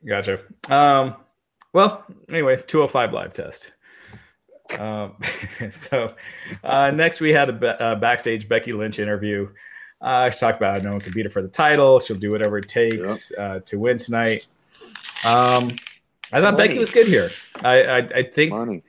[0.06, 0.40] Gotcha.
[0.70, 1.16] Um,
[1.74, 3.74] well, anyway, 205 live test.
[4.78, 5.16] Um,
[5.74, 6.14] so
[6.64, 9.50] uh, next we had a, a, uh, backstage Becky Lynch interview.
[10.02, 12.00] Uh, she talked about no one can beat her for the title.
[12.00, 13.40] She'll do whatever it takes yep.
[13.40, 14.46] uh, to win tonight.
[15.26, 15.76] Um,
[16.32, 16.68] I thought Money.
[16.68, 17.30] Becky was good here.
[17.64, 18.84] I I, I think Money.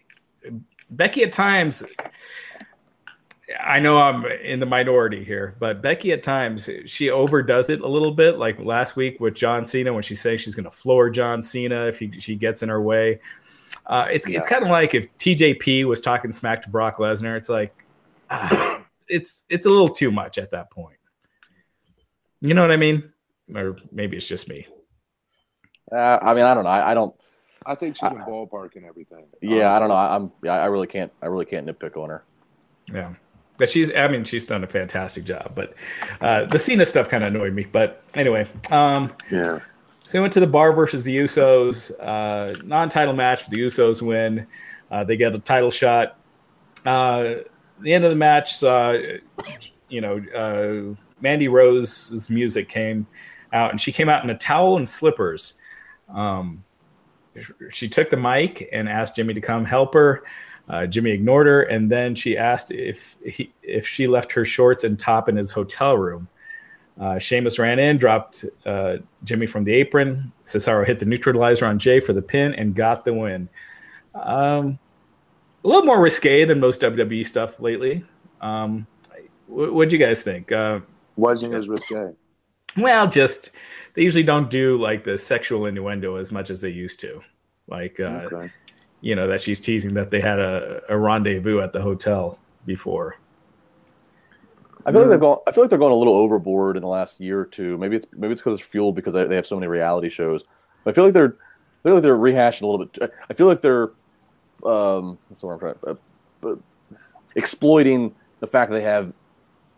[0.90, 1.84] Becky at times
[3.58, 7.88] I know I'm in the minority here, but Becky at times she overdoes it a
[7.88, 8.38] little bit.
[8.38, 11.86] Like last week with John Cena when she says she's going to floor John Cena
[11.86, 13.20] if he, she gets in her way.
[13.86, 14.38] Uh, it's yeah.
[14.38, 17.36] it's kind of like if TJP was talking smack to Brock Lesnar.
[17.36, 17.84] It's like
[18.30, 20.96] ah, it's it's a little too much at that point.
[22.40, 23.12] You know what I mean?
[23.54, 24.66] Or maybe it's just me.
[25.90, 26.70] Uh, I mean, I don't know.
[26.70, 27.14] I, I don't.
[27.66, 29.26] I think she's in ballpark and everything.
[29.42, 29.62] Yeah, honestly.
[29.64, 29.94] I don't know.
[29.94, 30.62] I, I'm.
[30.62, 31.12] I really can't.
[31.20, 32.24] I really can't nitpick on her.
[32.92, 33.14] Yeah.
[33.60, 35.52] But she's, I mean, she's done a fantastic job.
[35.54, 35.74] But
[36.20, 37.66] uh, the Cena stuff kind of annoyed me.
[37.70, 39.60] But anyway, um, yeah.
[40.04, 43.46] So we went to the bar versus the Usos, uh, non-title match.
[43.48, 44.46] The Usos win.
[44.90, 46.18] Uh, they get a title shot.
[46.84, 47.34] Uh,
[47.80, 48.98] the end of the match, uh,
[49.88, 53.06] you know, uh, Mandy Rose's music came
[53.52, 55.54] out, and she came out in a towel and slippers.
[56.08, 56.64] Um,
[57.70, 60.24] she took the mic and asked Jimmy to come help her.
[60.70, 64.84] Uh, Jimmy ignored her, and then she asked if he, if she left her shorts
[64.84, 66.28] and top in his hotel room.
[66.98, 70.32] Uh, Sheamus ran in, dropped uh, Jimmy from the apron.
[70.44, 73.48] Cesaro hit the neutralizer on Jay for the pin and got the win.
[74.14, 74.78] Um,
[75.64, 78.04] a little more risque than most WWE stuff lately.
[78.40, 78.86] Um,
[79.48, 80.52] what do you guys think?
[80.52, 80.80] Uh,
[81.16, 82.12] Wasn't as risque.
[82.76, 83.50] Well, just
[83.94, 87.20] they usually don't do like the sexual innuendo as much as they used to.
[87.66, 88.50] Like, uh, okay
[89.00, 93.16] you know that she's teasing that they had a, a rendezvous at the hotel before.
[94.86, 95.38] I feel like they're going.
[95.46, 97.76] I feel like they're going a little overboard in the last year or two.
[97.78, 100.42] Maybe it's maybe it's because it's fueled because they have so many reality shows.
[100.84, 103.12] But I feel like they're I feel like they're rehashing a little bit.
[103.28, 103.90] I feel like they're
[104.64, 105.98] um, what's the word I'm trying,
[106.44, 106.56] uh,
[107.36, 109.12] exploiting the fact that they have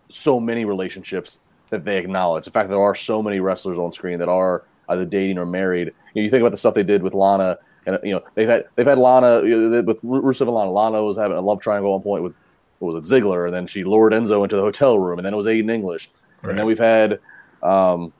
[0.08, 2.44] so many relationships that they acknowledge.
[2.44, 5.46] The fact that there are so many wrestlers on screen that are either dating or
[5.46, 5.88] married.
[6.14, 8.48] You, know, you think about the stuff they did with Lana and you know they've
[8.48, 10.70] had they've had Lana with Rusev and Lana.
[10.70, 12.34] Lana was having a love triangle at one point with
[12.78, 15.32] what was it Ziggler, and then she lured Enzo into the hotel room, and then
[15.32, 16.10] it was Aiden English,
[16.42, 16.50] right.
[16.50, 17.20] and then we've had,
[17.62, 18.12] um,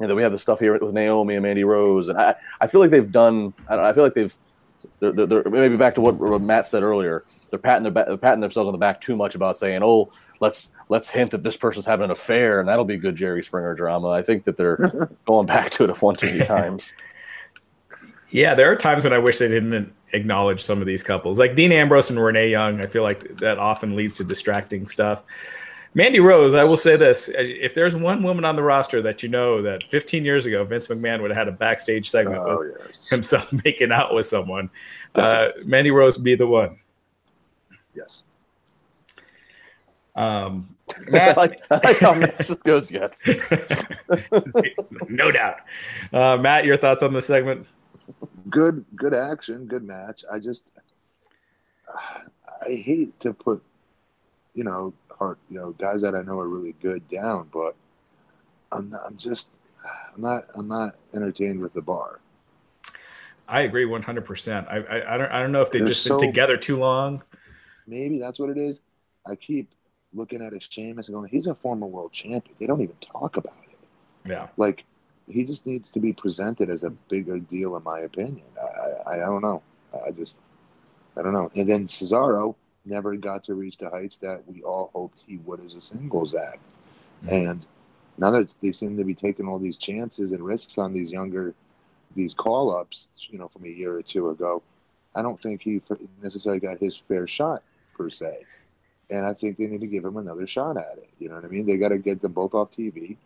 [0.00, 2.66] and then we have the stuff here with Naomi and Mandy Rose, and I I
[2.66, 3.52] feel like they've done.
[3.68, 4.34] I, I feel like they've.
[5.00, 7.24] They're, they're, they're, maybe back to what, what Matt said earlier.
[7.48, 10.70] They're patting their they're patting themselves on the back too much about saying, "Oh, let's
[10.90, 14.10] let's hint that this person's having an affair, and that'll be good Jerry Springer drama."
[14.10, 16.94] I think that they're going back to it a one too many times.
[18.36, 21.54] Yeah, there are times when I wish they didn't acknowledge some of these couples, like
[21.54, 22.82] Dean Ambrose and Renee Young.
[22.82, 25.24] I feel like that often leads to distracting stuff.
[25.94, 29.30] Mandy Rose, I will say this: if there's one woman on the roster that you
[29.30, 32.76] know that 15 years ago Vince McMahon would have had a backstage segment oh, with
[32.86, 33.08] yes.
[33.08, 34.68] himself making out with someone,
[35.14, 36.76] uh, Mandy Rose would be the one.
[37.94, 38.22] Yes.
[40.14, 40.76] Um,
[41.10, 43.18] I like, I like how Matt just goes, yes.
[45.08, 45.56] no doubt.
[46.12, 47.66] Uh, Matt, your thoughts on this segment?
[48.50, 50.24] Good, good action, good match.
[50.30, 50.72] I just,
[52.62, 53.62] I hate to put,
[54.54, 57.74] you know, hard, you know, guys that I know are really good down, but
[58.72, 59.50] I'm, not, I'm just,
[60.14, 62.20] I'm not, I'm not entertained with the bar.
[63.48, 64.68] I agree 100%.
[64.68, 67.22] I, I, I don't, I don't know if they've just so, been together too long.
[67.86, 68.80] Maybe that's what it is.
[69.26, 69.70] I keep
[70.12, 72.54] looking at his Sheamus and going, he's a former world champion.
[72.58, 73.78] They don't even talk about it.
[74.28, 74.48] Yeah.
[74.56, 74.84] Like,
[75.28, 78.46] he just needs to be presented as a bigger deal, in my opinion.
[78.60, 79.62] I, I, I don't know.
[80.04, 80.38] I just,
[81.16, 81.50] I don't know.
[81.56, 85.64] And then Cesaro never got to reach the heights that we all hoped he would
[85.64, 86.60] as a singles act.
[87.24, 87.50] Mm-hmm.
[87.50, 87.66] And
[88.18, 91.54] now that they seem to be taking all these chances and risks on these younger,
[92.14, 94.62] these call ups, you know, from a year or two ago,
[95.14, 95.80] I don't think he
[96.22, 97.62] necessarily got his fair shot
[97.94, 98.44] per se.
[99.10, 101.08] And I think they need to give him another shot at it.
[101.18, 101.66] You know what I mean?
[101.66, 103.16] They got to get them both off TV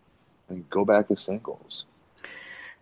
[0.50, 1.86] and go back as singles.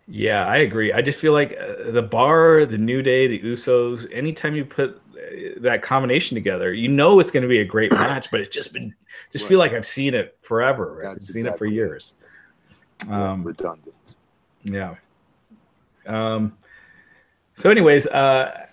[0.07, 0.91] Yeah, I agree.
[0.91, 4.99] I just feel like uh, the bar, the New Day, the Usos, anytime you put
[5.13, 8.53] uh, that combination together, you know it's going to be a great match, but it's
[8.53, 8.93] just been,
[9.31, 9.49] just right.
[9.49, 10.99] feel like I've seen it forever.
[11.03, 11.67] That's I've seen exactly.
[11.67, 12.15] it for years.
[13.07, 14.15] Um, redundant.
[14.63, 14.95] Yeah.
[16.07, 16.57] Um,
[17.53, 18.65] so, anyways, uh,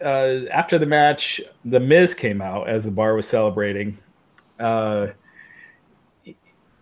[0.00, 3.98] uh, after the match, the Miz came out as the bar was celebrating.
[4.60, 5.08] Uh,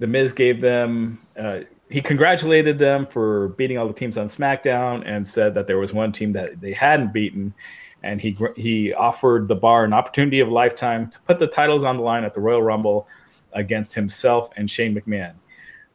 [0.01, 1.21] the Miz gave them.
[1.39, 5.79] Uh, he congratulated them for beating all the teams on SmackDown and said that there
[5.79, 7.55] was one team that they hadn't beaten,
[8.03, 11.85] and he he offered the bar an opportunity of a lifetime to put the titles
[11.85, 13.07] on the line at the Royal Rumble
[13.53, 15.35] against himself and Shane McMahon.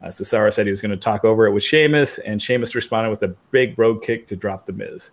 [0.02, 3.10] Uh, Cesaro said he was going to talk over it with Sheamus, and Sheamus responded
[3.10, 5.10] with a big Brogue Kick to drop the Miz.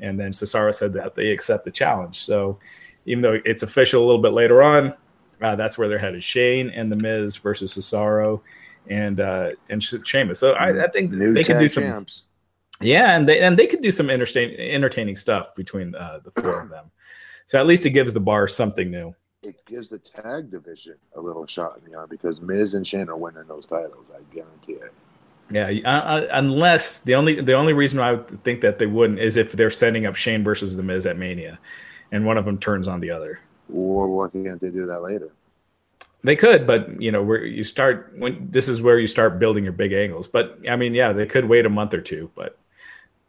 [0.00, 2.24] And then Cesaro said that they accept the challenge.
[2.24, 2.58] So
[3.06, 4.94] even though it's official a little bit later on,
[5.42, 6.22] uh, that's where they're headed.
[6.22, 8.40] Shane and the Miz versus Cesaro
[8.88, 10.38] and uh, and Sheamus.
[10.38, 11.84] So I, I think New they can do some.
[11.84, 12.22] Champs.
[12.80, 16.60] Yeah, and they and they could do some entertaining entertaining stuff between uh, the four
[16.60, 16.90] of them.
[17.46, 19.14] So at least it gives the bar something new.
[19.42, 23.08] It gives the tag division a little shot in the arm because Miz and Shane
[23.08, 24.06] are winning those titles.
[24.12, 24.92] I guarantee it.
[25.50, 29.36] Yeah, uh, unless the only the only reason I would think that they wouldn't is
[29.36, 31.58] if they're setting up Shane versus the Miz at Mania,
[32.12, 33.40] and one of them turns on the other.
[33.72, 35.30] Or why can't they do that later?
[36.22, 39.62] They could, but you know, where you start when this is where you start building
[39.64, 40.26] your big angles.
[40.26, 42.58] But I mean, yeah, they could wait a month or two, but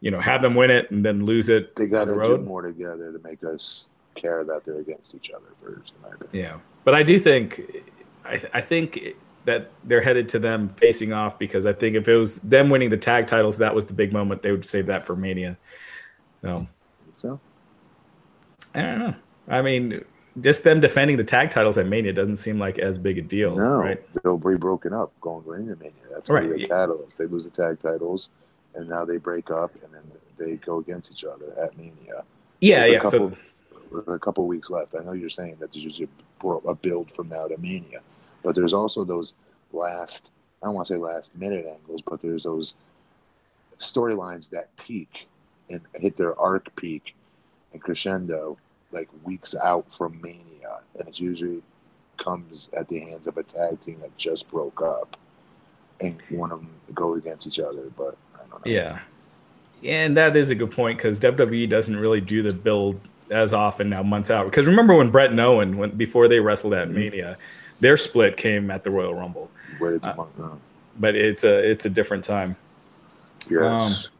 [0.00, 1.74] you know, have them win it and then lose it.
[1.76, 5.30] They got to the do more together to make us care that they're against each
[5.30, 5.94] other first.
[6.32, 7.84] Yeah, but I do think,
[8.24, 12.16] I, I think that they're headed to them facing off because I think if it
[12.16, 14.42] was them winning the tag titles, that was the big moment.
[14.42, 15.56] They would save that for Mania.
[16.40, 16.66] So,
[17.14, 17.40] so
[18.74, 19.14] I don't know.
[19.48, 20.04] I mean,
[20.40, 23.56] just them defending the tag titles at Mania doesn't seem like as big a deal.
[23.56, 24.22] No, right?
[24.22, 25.92] they'll be broken up going into Mania.
[26.12, 26.48] That's right.
[26.48, 27.18] the catalyst.
[27.18, 28.28] They lose the tag titles,
[28.74, 30.02] and now they break up, and then
[30.38, 32.24] they go against each other at Mania.
[32.60, 33.00] Yeah, yeah.
[33.00, 33.36] Couple, so
[33.90, 36.08] with a couple weeks left, I know you're saying that there's usually
[36.42, 38.00] a build from now to Mania,
[38.42, 39.34] but there's also those
[39.72, 40.30] last.
[40.62, 42.74] I don't want to say last minute angles, but there's those
[43.78, 45.28] storylines that peak
[45.68, 47.14] and hit their arc peak
[47.72, 48.56] and crescendo
[48.96, 51.62] like weeks out from Mania, and it usually
[52.16, 55.16] comes at the hands of a tag team that just broke up,
[56.00, 57.90] and one of them go against each other.
[57.96, 58.72] But I don't know.
[58.72, 58.98] Yeah,
[59.84, 63.90] and that is a good point because WWE doesn't really do the build as often
[63.90, 64.46] now, months out.
[64.46, 66.98] Because remember when Bret and Owen, when before they wrestled at mm-hmm.
[66.98, 67.38] Mania,
[67.80, 69.50] their split came at the Royal Rumble.
[69.80, 70.24] Uh,
[70.98, 72.56] but it's a it's a different time.
[73.50, 74.06] Yes.
[74.06, 74.12] Um,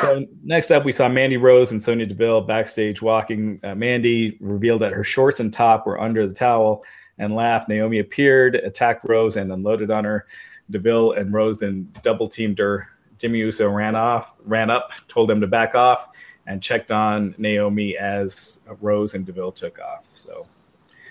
[0.00, 3.60] so next up, we saw Mandy Rose and Sonya Deville backstage walking.
[3.62, 6.84] Uh, Mandy revealed that her shorts and top were under the towel
[7.18, 7.68] and laughed.
[7.68, 10.26] Naomi appeared, attacked Rose, and unloaded on her.
[10.70, 12.88] Deville and Rose then double teamed her.
[13.18, 16.08] Jimmy Uso ran off, ran up, told them to back off,
[16.46, 20.06] and checked on Naomi as Rose and Deville took off.
[20.12, 20.46] So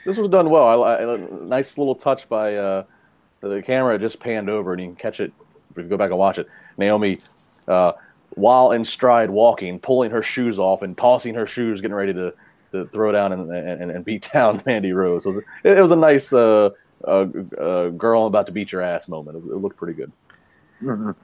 [0.05, 0.83] this was done well.
[0.83, 2.83] I, nice little touch by uh,
[3.41, 3.97] the camera.
[3.97, 5.31] Just panned over, and you can catch it
[5.71, 6.47] if you go back and watch it.
[6.77, 7.19] Naomi.
[7.67, 7.93] Uh,
[8.31, 12.33] while in stride walking, pulling her shoes off and tossing her shoes, getting ready to,
[12.71, 15.25] to throw down and, and, and beat down Mandy Rose.
[15.25, 16.69] It was, it was a nice uh,
[17.05, 17.25] uh,
[17.59, 19.37] uh, girl about to beat your ass moment.
[19.37, 20.11] It, it looked pretty good.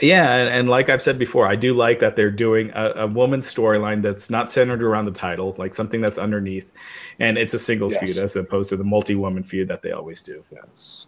[0.00, 3.06] Yeah, and, and, like I've said before, I do like that they're doing a, a
[3.06, 6.72] woman's storyline that's not centered around the title, like something that's underneath,
[7.18, 8.02] and it's a singles yes.
[8.04, 10.42] feud as opposed to the multi-woman feud that they always do.
[10.50, 11.06] Yes.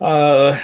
[0.00, 0.58] Uh,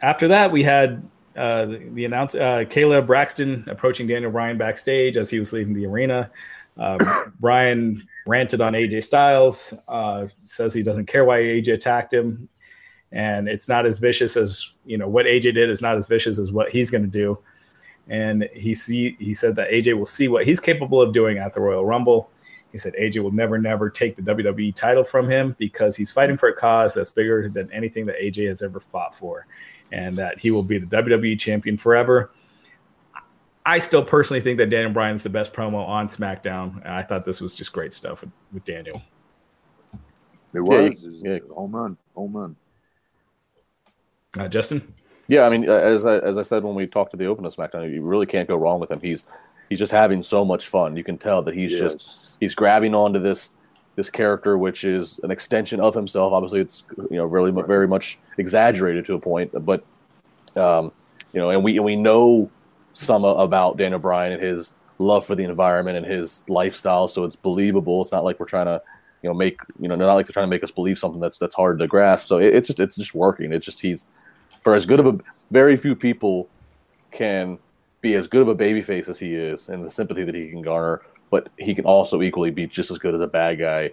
[0.00, 5.30] after that, we had uh, the, the uh, Kayla Braxton approaching Daniel Bryan backstage as
[5.30, 6.30] he was leaving the arena.
[6.76, 6.98] Um,
[7.40, 12.48] Bryan ranted on AJ Styles, uh, says he doesn't care why AJ attacked him,
[13.12, 16.38] and it's not as vicious as you know what AJ did is not as vicious
[16.38, 17.38] as what he's going to do.
[18.08, 21.54] And he see he said that AJ will see what he's capable of doing at
[21.54, 22.30] the Royal Rumble.
[22.72, 26.36] He said AJ will never, never take the WWE title from him because he's fighting
[26.36, 29.46] for a cause that's bigger than anything that AJ has ever fought for,
[29.92, 32.32] and that he will be the WWE champion forever.
[33.64, 36.86] I still personally think that Daniel Bryan's the best promo on SmackDown.
[36.86, 39.02] I thought this was just great stuff with, with Daniel.
[40.54, 41.04] It was.
[41.04, 41.38] Yeah, yeah.
[41.54, 41.96] Home run.
[42.14, 42.56] Home run.
[44.38, 44.94] Uh, Justin?
[45.28, 47.54] Yeah, I mean, as I, as I said when we talked to the open of
[47.54, 49.00] SmackDown, you really can't go wrong with him.
[49.00, 49.24] He's
[49.68, 50.96] he's just having so much fun.
[50.96, 51.80] You can tell that he's Yes.
[51.80, 53.50] just he's grabbing onto this
[53.96, 56.32] this character, which is an extension of himself.
[56.32, 59.84] Obviously, it's you know really very much exaggerated to a point, but
[60.54, 60.92] um,
[61.32, 62.50] you know, and we we know
[62.92, 67.36] some about Daniel Bryan and his love for the environment and his lifestyle, so it's
[67.36, 68.02] believable.
[68.02, 68.80] It's not like we're trying to
[69.22, 71.38] you know make you know not like they're trying to make us believe something that's
[71.38, 72.26] that's hard to grasp.
[72.26, 73.52] So it, it's just it's just working.
[73.52, 74.04] It's just he's
[74.62, 75.18] for as good of a
[75.50, 76.48] very few people
[77.12, 77.58] can
[78.02, 80.62] be as good of a babyface as he is and the sympathy that he can
[80.62, 83.92] garner, but he can also equally be just as good as a bad guy.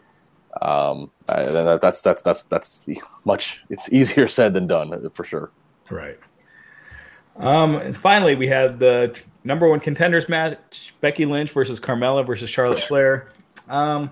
[0.62, 2.86] Um, and that, that's that's that's that's
[3.26, 3.62] much.
[3.70, 5.52] It's easier said than done for sure.
[5.90, 6.20] Right.
[7.38, 12.50] Um, and finally, we had the number one contenders match: Becky Lynch versus Carmella versus
[12.50, 13.32] Charlotte Flair.
[13.68, 14.12] Um,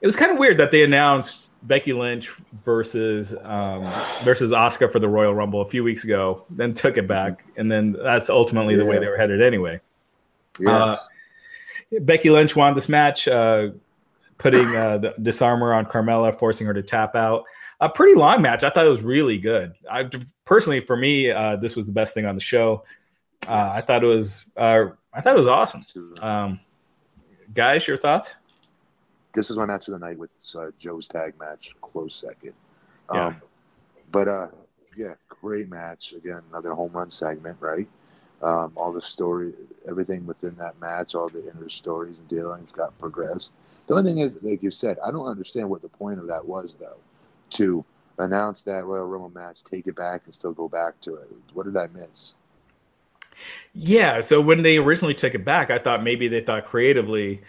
[0.00, 2.30] it was kind of weird that they announced Becky Lynch
[2.64, 3.84] versus um,
[4.22, 7.70] versus Asuka for the Royal Rumble a few weeks ago, then took it back, and
[7.70, 9.80] then that's ultimately the way they were headed anyway.
[10.58, 10.70] Yes.
[10.70, 10.96] Uh,
[12.00, 13.70] Becky Lynch won this match, uh,
[14.38, 17.44] putting uh, the Dis-arm-her on Carmella, forcing her to tap out.
[17.80, 18.64] A pretty long match.
[18.64, 19.74] I thought it was really good.
[19.90, 20.08] I
[20.44, 22.84] personally, for me, uh, this was the best thing on the show.
[23.48, 24.46] Uh, I thought it was.
[24.56, 25.84] Uh, I thought it was awesome.
[26.22, 26.60] Um,
[27.52, 28.36] guys, your thoughts?
[29.34, 32.54] this is my match of the night with uh, Joe's tag match, close second.
[33.12, 33.26] Yeah.
[33.26, 33.42] Um,
[34.10, 34.46] but uh,
[34.96, 36.12] yeah, great match.
[36.12, 37.88] Again, another home run segment, right?
[38.44, 39.54] Um, all the story,
[39.88, 43.54] everything within that match, all the inner stories and dealings got progressed.
[43.86, 46.44] The only thing is, like you said, I don't understand what the point of that
[46.44, 46.98] was, though.
[47.50, 47.84] To
[48.18, 51.28] announce that Royal Rumble match, take it back, and still go back to it.
[51.54, 52.36] What did I miss?
[53.72, 54.20] Yeah.
[54.20, 57.42] So when they originally took it back, I thought maybe they thought creatively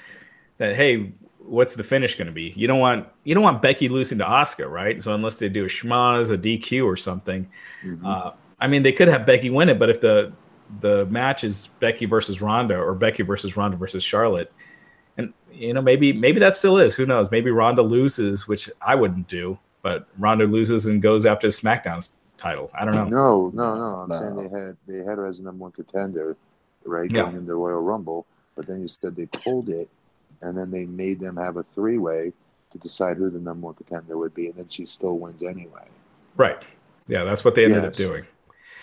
[0.58, 2.54] that hey, what's the finish going to be?
[2.56, 5.02] You don't want you don't want Becky losing to Asuka, right?
[5.02, 7.48] So unless they do a schmaz, a DQ, or something.
[7.84, 8.06] Mhm.
[8.06, 10.32] Uh, I mean, they could have Becky win it, but if the
[10.80, 14.52] the match is Becky versus Ronda or Becky versus Ronda versus Charlotte,
[15.18, 16.96] and you know maybe maybe that still is.
[16.96, 17.32] Who knows?
[17.32, 22.70] Maybe Ronda loses, which I wouldn't do, but Ronda loses and goes after SmackDown's title.
[22.74, 23.06] I don't know.
[23.06, 23.84] No, no, no.
[24.02, 24.16] I'm No.
[24.16, 26.36] saying they had they had her as the number one contender,
[26.86, 27.24] right, Yeah.
[27.24, 28.26] going into the Royal Rumble.
[28.56, 29.90] But then you said they pulled it,
[30.42, 32.34] and then they made them have a three way
[32.72, 35.88] to decide who the number one contender would be, and then she still wins anyway.
[36.38, 36.62] Right?
[37.08, 38.26] Yeah, that's what they ended up doing.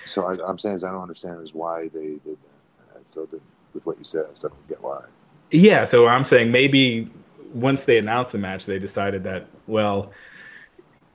[0.06, 2.96] So I, I'm saying is I don't understand is why they did that.
[2.96, 3.42] I still didn't,
[3.74, 5.02] with what you said, I still don't get why.
[5.50, 7.10] Yeah, so I'm saying maybe
[7.52, 10.10] once they announced the match, they decided that well,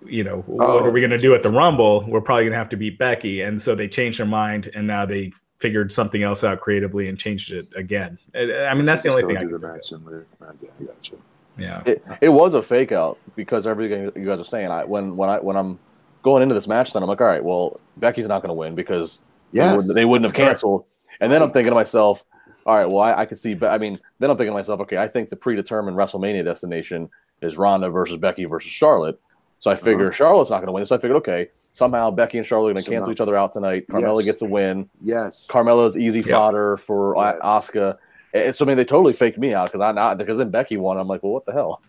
[0.06, 0.84] you know, what Oh.
[0.86, 2.06] are we going to do at the Rumble?
[2.08, 4.86] We're probably going to have to beat Becky, and so they changed their mind, and
[4.86, 8.18] now they figured something else out creatively and changed it again.
[8.36, 10.28] I I mean, that's the only thing I can the think match and later.
[10.42, 11.18] Okay, I got you.
[11.58, 14.70] Yeah, It, it was a fake out because everything you guys are saying.
[14.70, 15.80] I when when I when I'm
[16.24, 18.76] going into this match, then I'm like, all right, well, Becky's not going to win
[18.76, 19.20] because
[19.54, 20.86] they, wouldn't, they wouldn't have canceled.
[21.22, 22.24] And then I'm thinking to myself,
[22.66, 23.54] all right, well, I, I could see.
[23.54, 27.10] Be- I mean, then I'm thinking to myself, okay, I think the predetermined WrestleMania destination
[27.42, 29.20] is Ronda versus Becky versus Charlotte.
[29.60, 30.12] So I figure Uh-huh.
[30.16, 30.86] Charlotte's not going to win.
[30.86, 33.22] So I figured, okay, somehow Becky and Charlotte are going to So cancel now- each
[33.22, 33.88] other out tonight.
[33.88, 34.26] Carmella Yes.
[34.26, 34.90] gets a win.
[35.04, 35.48] Yes.
[35.50, 36.34] Carmella's easy Yeah.
[36.36, 37.36] fodder for Yes.
[37.44, 37.98] Asuka.
[38.34, 40.76] And so I mean, they totally faked me out because I not because then Becky
[40.78, 40.98] won.
[41.00, 41.82] I'm like, well, what the hell?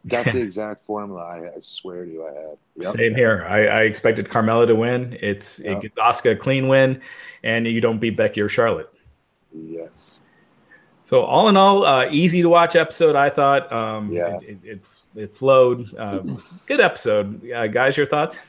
[0.04, 2.56] That's the exact formula I, I swear to you I had.
[2.76, 2.92] Yep.
[2.94, 3.44] same here.
[3.48, 5.16] I, I expected Carmella to win.
[5.20, 5.72] It's Yeah.
[5.78, 7.00] it gets Asuka a clean win,
[7.42, 8.90] and you don't beat Becky or Charlotte.
[9.52, 10.20] Yes.
[11.04, 13.14] So all in all, uh, easy to watch episode.
[13.16, 13.70] I thought.
[13.72, 14.36] Um, Yeah.
[14.38, 14.84] It, it, it,
[15.16, 15.94] it flowed.
[15.96, 16.20] Uh,
[16.66, 17.96] good episode, uh, guys.
[17.96, 18.40] Your thoughts?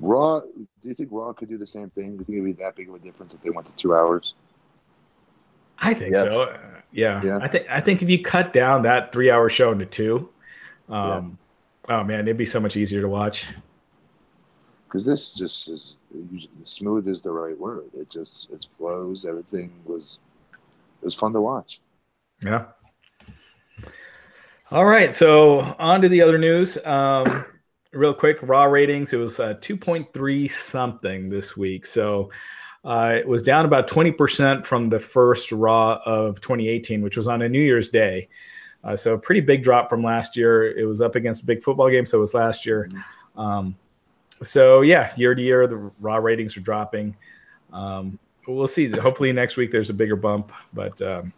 [0.00, 0.40] Raw.
[0.40, 2.16] Do you think Raw could do the same thing?
[2.16, 3.94] Do you think it'd be that big of a difference if they went to two
[3.94, 4.34] hours?
[5.78, 6.22] I think Yes.
[6.24, 6.42] so.
[6.42, 6.58] Uh,
[6.92, 7.22] yeah.
[7.24, 7.38] Yeah.
[7.40, 10.28] I think I think if you cut down that three hour show into two,
[10.92, 11.38] um,
[11.88, 13.48] oh man, it'd be so much easier to watch.
[14.86, 15.96] Because this just is
[16.64, 17.86] smooth is the right word.
[17.94, 19.24] It just it flows.
[19.24, 20.18] Everything was
[21.00, 21.80] it was fun to watch.
[22.44, 22.66] Yeah.
[24.70, 26.78] All right, so on to the other news.
[26.84, 27.44] Um,
[27.92, 29.12] real quick, raw ratings.
[29.12, 31.86] It was uh, 2.3 something this week.
[31.86, 32.30] So
[32.84, 37.42] Uh, it was down about 20% from the first Raw of 2018, which was on
[37.42, 38.28] a New Year's Day.
[38.84, 40.76] Uh, so a pretty big drop from last year.
[40.76, 42.90] It was up against a big football game, so it was last year.
[43.36, 43.76] Um,
[44.42, 47.16] so yeah, year to year, the Raw ratings are dropping.
[47.72, 48.88] Um, we'll see.
[48.88, 51.32] Hopefully next week there's a bigger bump, but um,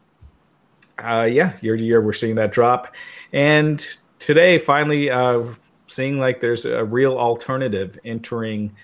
[0.99, 2.95] uh, yeah, year to year we're seeing that drop.
[3.33, 3.87] And
[4.19, 5.45] today, finally, uh,
[5.87, 8.75] seeing like there's a real alternative entering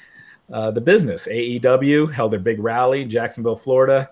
[0.53, 1.27] uh, the business.
[1.29, 4.11] AEW held their big rally in Jacksonville, Florida.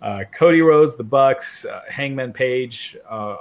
[0.00, 3.36] Uh, Cody Rhodes, the Bucks, uh, Hangman Page, uh,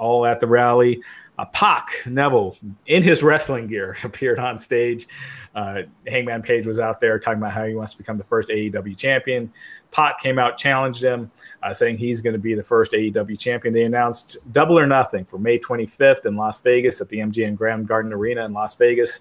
[0.00, 1.00] all at the rally.
[1.38, 5.06] Uh, Pac Neville in his wrestling gear appeared on stage.
[5.54, 8.48] Uh, Hangman Page was out there talking about how he wants to become the first
[8.48, 9.52] AEW champion.
[9.90, 11.30] Pac came out, challenged him,
[11.62, 13.74] uh, saying he's going to be the first AEW champion.
[13.74, 17.88] They announced Double or Nothing for May 25th in Las Vegas at the MGM Grand
[17.88, 19.20] Garden Arena in Las Vegas.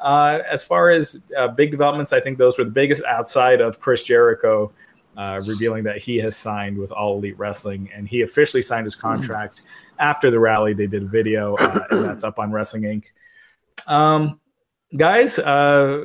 [0.00, 3.80] Uh, as far as uh, big developments, I think those were the biggest outside of
[3.80, 4.70] Chris Jericho
[5.18, 8.94] uh, revealing that he has signed with All Elite Wrestling and he officially signed his
[8.94, 9.62] contract
[9.98, 10.74] after the rally.
[10.74, 13.06] They did a video uh, and that's up on Wrestling Inc.
[13.92, 14.40] Um,
[14.96, 16.04] guys, uh,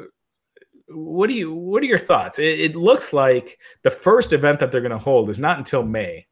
[0.88, 2.40] what do you what are your thoughts?
[2.40, 5.84] It, it looks like the first event that they're going to hold is not until
[5.84, 6.26] May.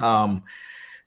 [0.00, 0.42] Um,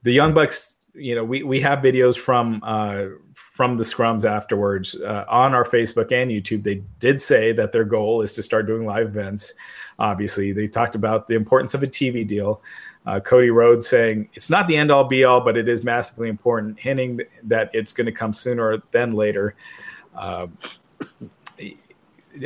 [0.04, 5.00] the Young Bucks, you know, we we have videos from uh, from the scrums afterwards
[5.02, 6.64] uh, on our Facebook and YouTube.
[6.64, 9.54] They did say that their goal is to start doing live events.
[10.00, 12.62] Obviously, they talked about the importance of a TV deal.
[13.06, 16.30] Uh, Cody Rhodes saying it's not the end all be all, but it is massively
[16.30, 19.56] important, hinting that it's going to come sooner than later.
[20.16, 20.48] Uh,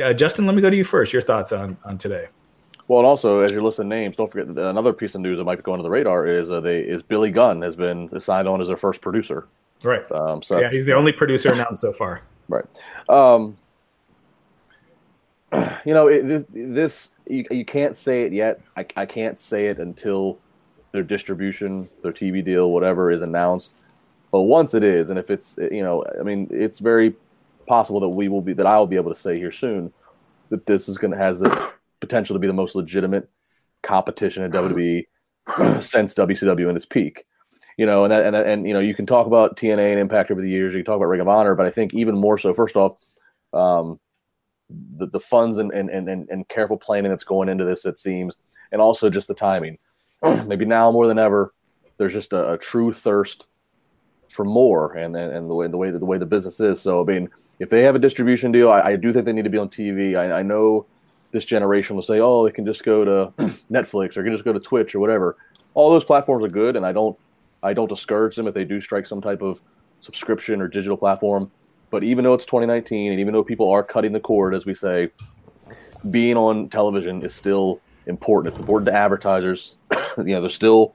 [0.02, 1.12] uh, Justin, let me go to you first.
[1.12, 2.26] Your thoughts on on today?
[2.88, 5.44] Well, and also as you're listing names, don't forget that another piece of news that
[5.44, 8.48] might be going to the radar is uh, they is Billy Gunn has been signed
[8.48, 9.46] on as their first producer.
[9.82, 10.10] Right.
[10.10, 12.22] Um, so yeah, he's the only producer announced so far.
[12.48, 12.64] Right.
[13.08, 13.56] Um,
[15.84, 18.60] you know, it, this, this you, you can't say it yet.
[18.76, 20.38] I, I can't say it until
[20.92, 23.72] their distribution, their TV deal, whatever is announced.
[24.30, 27.14] But once it is, and if it's, you know, I mean, it's very
[27.66, 29.92] possible that we will be, that I will be able to say here soon
[30.50, 33.28] that this is going to has the potential to be the most legitimate
[33.82, 35.06] competition in WWE
[35.82, 37.24] since WCW in its peak.
[37.76, 40.32] You know, and that, and and you know, you can talk about TNA and Impact
[40.32, 40.74] over the years.
[40.74, 42.52] You can talk about Ring of Honor, but I think even more so.
[42.52, 42.96] First off,
[43.52, 44.00] um,
[44.96, 48.36] the the funds and, and and and careful planning that's going into this, it seems,
[48.72, 49.78] and also just the timing.
[50.46, 51.54] Maybe now more than ever,
[51.96, 53.46] there's just a, a true thirst
[54.28, 56.80] for more, and, and and the way the way the way the business is.
[56.80, 59.44] So I mean, if they have a distribution deal, I, I do think they need
[59.44, 60.16] to be on TV.
[60.16, 60.86] I, I know
[61.30, 63.32] this generation will say, oh, they can just go to
[63.70, 65.36] Netflix or can just go to Twitch or whatever.
[65.74, 67.18] All those platforms are good, and I don't
[67.62, 69.60] I don't discourage them if they do strike some type of
[70.00, 71.50] subscription or digital platform.
[71.90, 74.74] But even though it's 2019, and even though people are cutting the cord, as we
[74.74, 75.10] say,
[76.10, 78.52] being on television is still important.
[78.52, 79.76] It's important to advertisers.
[80.18, 80.94] you know, there's still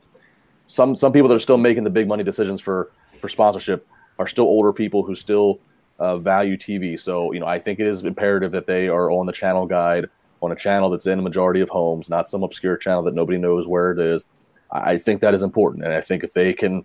[0.67, 3.87] some some people that are still making the big money decisions for for sponsorship
[4.19, 5.59] are still older people who still
[5.99, 6.99] uh, value TV.
[6.99, 10.05] So, you know, I think it is imperative that they are on the channel guide
[10.41, 13.37] on a channel that's in a majority of homes, not some obscure channel that nobody
[13.37, 14.25] knows where it is.
[14.71, 16.83] I think that is important, and I think if they can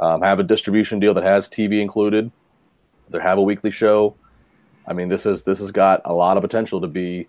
[0.00, 2.30] um, have a distribution deal that has TV included,
[3.10, 4.14] they have a weekly show.
[4.86, 7.28] I mean, this is this has got a lot of potential to be,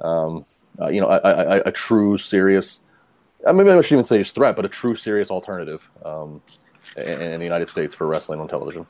[0.00, 0.44] um,
[0.80, 2.80] uh, you know, a, a, a, true serious.
[3.46, 6.42] I mean, I shouldn't even say it's threat, but a true serious alternative um,
[6.96, 8.84] in, in the United States for wrestling on television.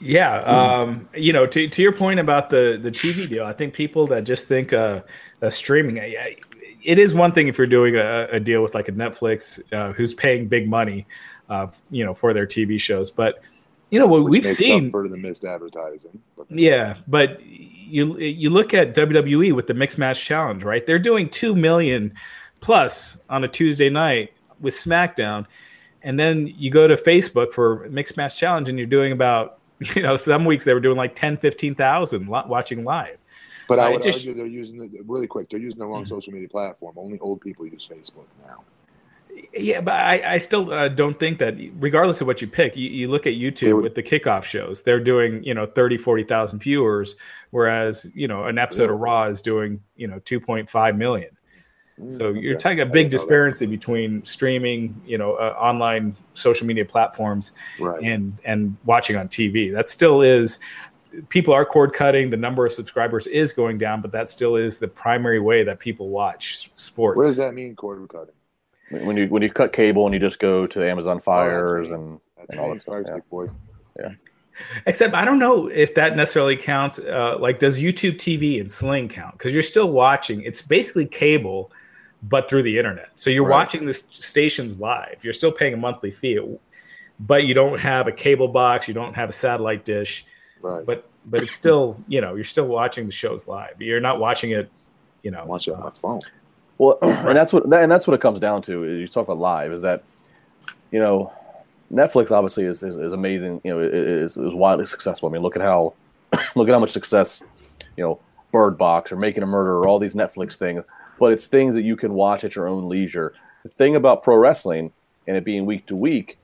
[0.00, 3.74] Yeah, um, you know, to, to your point about the the TV deal, I think
[3.74, 5.02] people that just think uh,
[5.42, 8.92] uh streaming, it is one thing if you're doing a, a deal with like a
[8.92, 11.06] Netflix uh, who's paying big money,
[11.48, 13.42] uh, you know, for their TV shows, but
[13.94, 16.20] you know what we've seen for the missed advertising.
[16.36, 20.84] But yeah, but you you look at WWE with the mixed match challenge, right?
[20.84, 22.12] They're doing two million
[22.58, 25.46] plus on a Tuesday night with SmackDown,
[26.02, 29.60] and then you go to Facebook for mixed match challenge, and you're doing about
[29.94, 33.18] you know, some weeks they were doing like 10, 15,000 watching live.
[33.68, 35.48] But I would just, argue they're using the, really quick.
[35.48, 36.14] They're using the wrong mm-hmm.
[36.14, 36.94] social media platform.
[36.98, 38.62] Only old people use Facebook now.
[39.52, 42.88] Yeah, but I, I still uh, don't think that, regardless of what you pick, you,
[42.88, 46.58] you look at YouTube would, with the kickoff shows, they're doing, you know, 30, 40,000
[46.58, 47.16] viewers,
[47.50, 48.94] whereas, you know, an episode yeah.
[48.94, 51.30] of Raw is doing, you know, 2.5 million.
[52.08, 56.84] So mm, you're talking a big disparity between streaming, you know, uh, online social media
[56.84, 58.02] platforms right.
[58.02, 59.72] and and watching on TV.
[59.72, 60.58] That still is
[61.28, 62.30] people are cord cutting.
[62.30, 65.78] The number of subscribers is going down, but that still is the primary way that
[65.78, 67.16] people watch sports.
[67.16, 68.34] What does that mean, cord cutting?
[68.90, 71.94] When you when you cut cable and you just go to Amazon oh, Fires oh,
[71.94, 72.20] and,
[72.50, 73.02] and all that stuff.
[73.06, 73.18] Yeah.
[73.30, 73.48] Boy.
[73.98, 74.12] yeah.
[74.86, 76.98] Except I don't know if that necessarily counts.
[76.98, 79.36] Uh, like, does YouTube TV and Sling count?
[79.36, 80.42] Because you're still watching.
[80.42, 81.72] It's basically cable,
[82.22, 83.08] but through the internet.
[83.16, 83.56] So you're Right.
[83.56, 85.24] watching the s- stations live.
[85.24, 86.38] You're still paying a monthly fee,
[87.18, 88.86] but you don't have a cable box.
[88.86, 90.24] You don't have a satellite dish.
[90.60, 90.84] Right.
[90.86, 93.80] But but it's still you know you're still watching the shows live.
[93.80, 94.70] You're not watching it.
[95.22, 96.20] You know, watch it on my phone.
[96.78, 98.84] Well, and that's what and that's what it comes down to.
[98.84, 100.04] Is you talk about live is that,
[100.90, 101.32] you know,
[101.92, 103.60] Netflix obviously is is, is amazing.
[103.64, 105.28] You know, is is widely successful.
[105.28, 105.94] I mean, look at how
[106.54, 107.42] look at how much success,
[107.96, 108.20] you know,
[108.52, 110.84] Bird Box or Making a Murder or all these Netflix things.
[111.18, 113.34] But it's things that you can watch at your own leisure.
[113.62, 114.92] The thing about pro wrestling
[115.26, 116.38] and it being week to week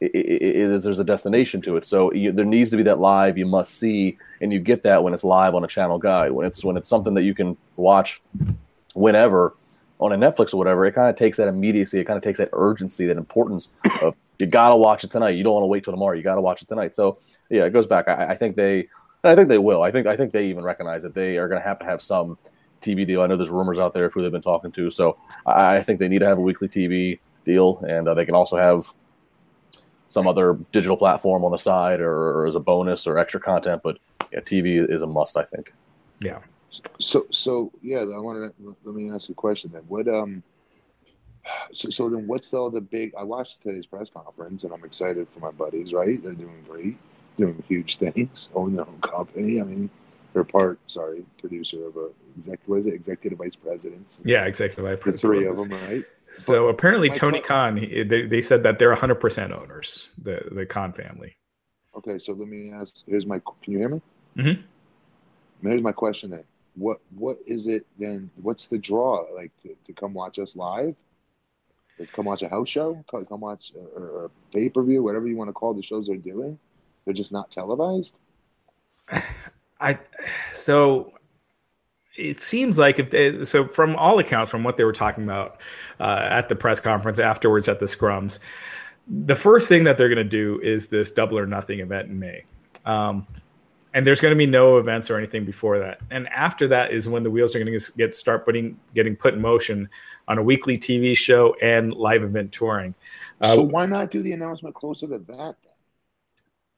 [0.00, 1.84] is there's a destination to it.
[1.84, 5.02] So you, there needs to be that live you must see, and you get that
[5.02, 6.32] when it's live on a channel guide.
[6.32, 8.20] When it's when it's something that you can watch
[8.94, 9.54] whenever
[10.04, 11.98] on a Netflix or whatever, it kind of takes that immediacy.
[11.98, 13.70] It kind of takes that urgency, that importance
[14.02, 15.30] of you got to watch it tonight.
[15.30, 16.14] You don't want to wait till tomorrow.
[16.14, 16.94] You got to watch it tonight.
[16.94, 18.06] So yeah, it goes back.
[18.06, 18.88] I, I think they,
[19.22, 19.82] I think they will.
[19.82, 22.36] I think I think they even recognize that they are to have to have some
[22.82, 23.22] TV deal.
[23.22, 24.90] I know there's rumors out there of who they've been talking to.
[24.90, 28.26] So I, I think they need to have a weekly TV deal, and uh, they
[28.26, 28.92] can also have
[30.08, 33.80] some other digital platform on the side or, or as a bonus or extra content.
[33.82, 33.98] But
[34.32, 35.38] yeah, TV is a must.
[35.38, 35.72] I think.
[36.20, 36.40] yeah.
[37.00, 39.82] So, so yeah, I want to let me ask a question then.
[39.88, 40.42] What um,
[41.72, 43.14] so so then what's all the other big?
[43.18, 45.92] I watched today's press conference and I'm excited for my buddies.
[45.92, 46.96] Right, they're doing great,
[47.36, 49.60] doing huge things, own their own company.
[49.60, 49.90] I mean,
[50.32, 52.60] they're part, sorry, producer of a exec.
[52.66, 52.94] What is it?
[52.94, 54.22] Executive vice presidents.
[54.24, 56.04] Yeah, executive vice the three of them, right?
[56.32, 61.36] So apparently, Tony Khan, they, they said that they're 100% owners, the the Khan family.
[61.96, 63.04] Okay, so let me ask.
[63.06, 63.40] Here's my.
[63.62, 64.02] Can you hear me?
[64.36, 64.62] Mhm.
[65.62, 66.44] Here's my question then.
[66.74, 68.30] What what is it then?
[68.36, 69.26] What's the draw?
[69.32, 70.96] Like to, to come watch us live?
[71.98, 73.04] To come watch a house show?
[73.10, 75.02] Come, come watch a, or a pay per view?
[75.02, 76.58] Whatever you want to call the shows they're doing.
[77.04, 78.18] They're just not televised.
[79.80, 79.98] I
[80.52, 81.12] so
[82.16, 85.60] it seems like if they, so from all accounts from what they were talking about
[86.00, 88.38] uh, at the press conference afterwards at the scrums
[89.06, 92.18] the first thing that they're going to do is this double or nothing event in
[92.18, 92.44] may
[92.86, 93.26] um,
[93.94, 97.08] and there's going to be no events or anything before that and after that is
[97.08, 99.88] when the wheels are going to get start putting getting put in motion
[100.28, 102.94] on a weekly tv show and live event touring
[103.40, 105.56] uh, so why not do the announcement closer to that?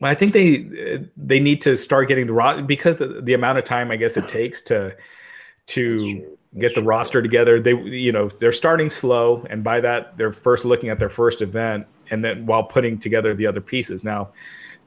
[0.01, 3.59] Well, I think they they need to start getting the ro- because the, the amount
[3.59, 6.85] of time I guess it takes to That's to get the true.
[6.85, 7.61] roster together.
[7.61, 11.41] They you know they're starting slow, and by that they're first looking at their first
[11.41, 14.05] event, and then while putting together the other pieces.
[14.05, 14.31] Now,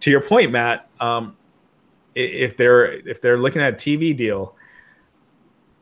[0.01, 1.35] to your point, Matt, um,
[2.15, 4.55] if they're if they're looking at a TV deal.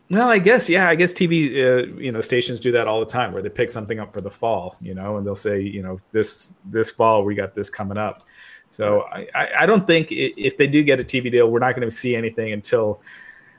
[0.10, 0.88] Well, I guess yeah.
[0.88, 3.70] I guess TV, uh, you know, stations do that all the time, where they pick
[3.70, 7.26] something up for the fall, you know, and they'll say, you know, this this fall
[7.26, 8.24] we got this coming up.
[8.70, 9.28] So I,
[9.60, 12.16] I don't think if they do get a TV deal, we're not going to see
[12.16, 13.02] anything until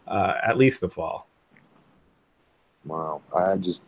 [0.06, 1.28] uh, at least the fall.
[2.84, 3.84] Wow, I just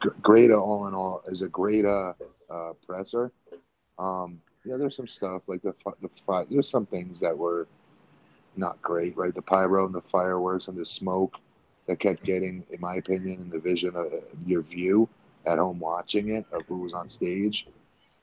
[0.00, 0.50] gr- great.
[0.50, 2.12] All in all, is a great uh,
[2.50, 3.32] uh, presser.
[3.98, 7.66] Um, yeah, there's some stuff like the the There's some things that were
[8.58, 9.34] not great, right?
[9.34, 11.36] The pyro and the fireworks and the smoke
[11.86, 15.08] that kept getting, in my opinion, in the vision of uh, your view
[15.46, 17.66] at home watching it of who was on stage.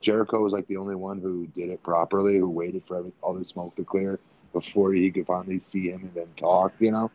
[0.01, 3.33] Jericho was like the only one who did it properly, who waited for every, all
[3.33, 4.19] the smoke to clear
[4.53, 6.73] before he could finally see him and then talk.
[6.79, 7.11] You know.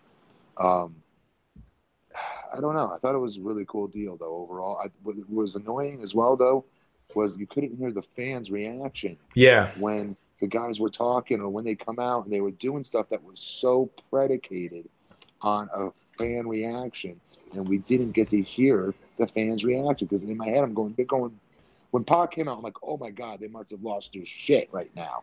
[0.57, 0.97] Um,
[2.53, 2.91] I don't know.
[2.93, 4.35] I thought it was a really cool deal, though.
[4.35, 6.65] Overall, I, what was annoying as well, though,
[7.15, 11.65] was you couldn't hear the fans' reaction Yeah, when the guys were talking or when
[11.65, 14.89] they come out and they were doing stuff that was so predicated
[15.43, 17.21] on a fan reaction,
[17.53, 20.95] and we didn't get to hear the fans' reaction because in my head I'm going,
[20.97, 21.39] they're going.
[21.91, 24.69] When Pac came out, I'm like, oh my god, they must have lost their shit
[24.73, 25.23] right now,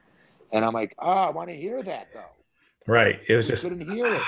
[0.52, 2.92] and I'm like, ah, I want to hear that though.
[2.92, 3.20] right.
[3.28, 4.22] It was We just couldn't hear it.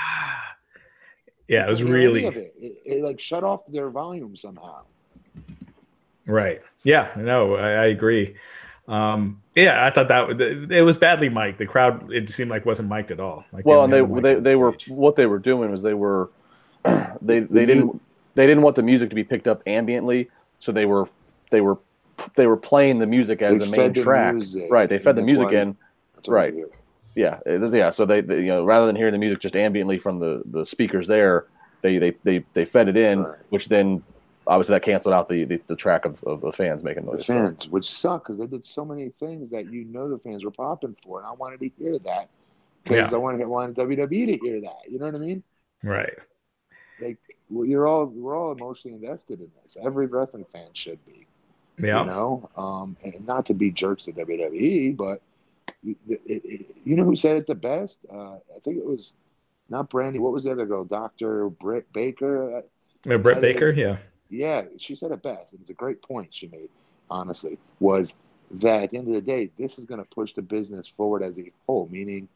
[1.48, 2.54] yeah, it was really it.
[2.58, 4.82] It, it like shut off their volume somehow.
[6.26, 6.60] right.
[6.82, 8.36] Yeah, no, I, I agree.
[8.88, 10.40] Um, yeah, I thought that
[10.72, 11.58] it was badly mic'd.
[11.58, 13.44] The crowd, it seemed like wasn't mic'd at all.
[13.52, 15.82] Like Well, and they have a mic they, they were what they were doing was
[15.82, 16.30] they were
[17.22, 18.00] they they didn't
[18.34, 20.28] they didn't want the music to be picked up ambiently,
[20.60, 21.08] so they were
[21.50, 21.78] they were
[22.34, 24.34] they were playing the music as They the fed main the track.
[24.34, 25.76] music, right, they fed the and that's music why- in.
[26.16, 26.54] That's Right.
[27.16, 27.90] Yeah, it is- yeah.
[27.90, 30.64] So they, they you know rather than hearing the music just ambiently from the the
[30.66, 31.46] speakers there,
[31.82, 33.38] they they they, they fed it in, Right.
[33.50, 34.02] which then
[34.50, 37.26] obviously that canceled out the the, the track of, of the fans making The noise.
[37.26, 40.44] So- fans, which suck because they did so many things that you know the fans
[40.44, 42.28] were popping for, and I wanted to hear that
[42.84, 43.16] because Yeah.
[43.16, 44.80] I wanted, wanted WWE to hear that.
[44.90, 45.42] You know what I mean?
[45.82, 46.18] right.
[47.00, 47.16] Like
[47.48, 49.78] well, you're all we're all emotionally invested in this.
[49.82, 51.26] Every wrestling fan should be.
[51.78, 55.22] Yeah, You know, um, and not to be jerks to WWE, but
[55.82, 55.96] it,
[56.26, 58.04] it, you know who said it the best?
[58.12, 59.14] Uh, I think it was
[59.70, 60.18] not Brandi.
[60.18, 60.84] What was the other girl?
[60.84, 62.58] Doctor Britt Baker.
[63.08, 63.96] Uh, Britt Baker, yeah.
[64.30, 66.70] Yeah, she said it best, and it's a great point she made.
[67.10, 68.16] Honestly, was
[68.52, 71.22] that at the end of the day, this is going to push the business forward
[71.22, 71.88] as a whole.
[71.90, 72.28] Meaning,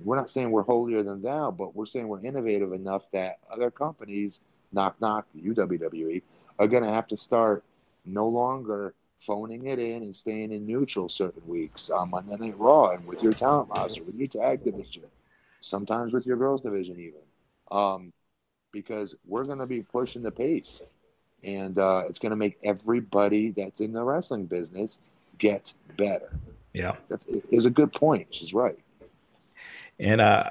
[0.00, 3.70] we're not saying we're holier than thou, but we're saying we're innovative enough that other
[3.70, 6.22] companies, knock knock, UWWE,
[6.58, 7.64] are going to have to start
[8.04, 12.90] no longer phoning it in and staying in neutral certain weeks on Monday Night Raw
[12.90, 15.04] and with your talent roster, with your tag division,
[15.60, 17.20] sometimes with your girls division even,
[17.70, 18.12] um,
[18.72, 20.82] because we're going to be pushing the pace,
[21.44, 25.00] and uh, it's going to make everybody that's in the wrestling business
[25.38, 26.32] get better.
[26.72, 28.28] Yeah, that's is a good point.
[28.30, 28.78] She's right.
[29.98, 30.50] And uh,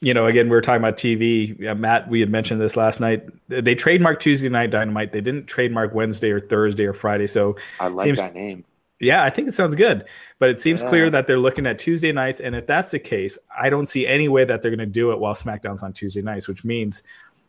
[0.00, 1.58] you know, again, we were talking about TV.
[1.76, 3.28] Matt, we had mentioned this last night.
[3.48, 5.12] They trademarked Tuesday Night Dynamite.
[5.12, 7.26] They didn't trademark Wednesday or Thursday or Friday.
[7.26, 8.64] So I like seems, that name.
[8.98, 10.06] Yeah, I think it sounds good.
[10.38, 10.88] But it seems yeah.
[10.88, 12.40] clear that they're looking at Tuesday nights.
[12.40, 15.12] And if that's the case, I don't see any way that they're going to do
[15.12, 17.02] it while SmackDown's on Tuesday nights, which means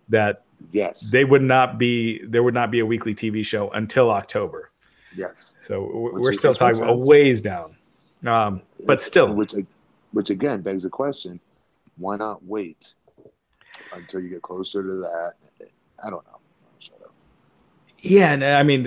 [0.09, 4.11] that yes, they would not be there would not be a weekly TV show until
[4.11, 4.71] October.
[5.15, 5.53] Yes.
[5.61, 7.75] So we're still talking a ways down.
[8.25, 9.53] Um, but still, which
[10.11, 11.39] which again begs the question
[11.97, 12.93] why not wait
[13.93, 15.33] until you get closer to that?
[16.03, 16.37] I don't know.
[17.99, 18.85] Yeah, and I mean,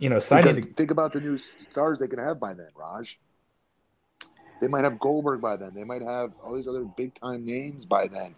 [0.00, 0.56] you know, signing.
[0.56, 3.18] Because think about the new stars they can have by then, Raj.
[4.60, 5.72] They might have Goldberg by then.
[5.74, 8.34] They might have all these other big time names by then,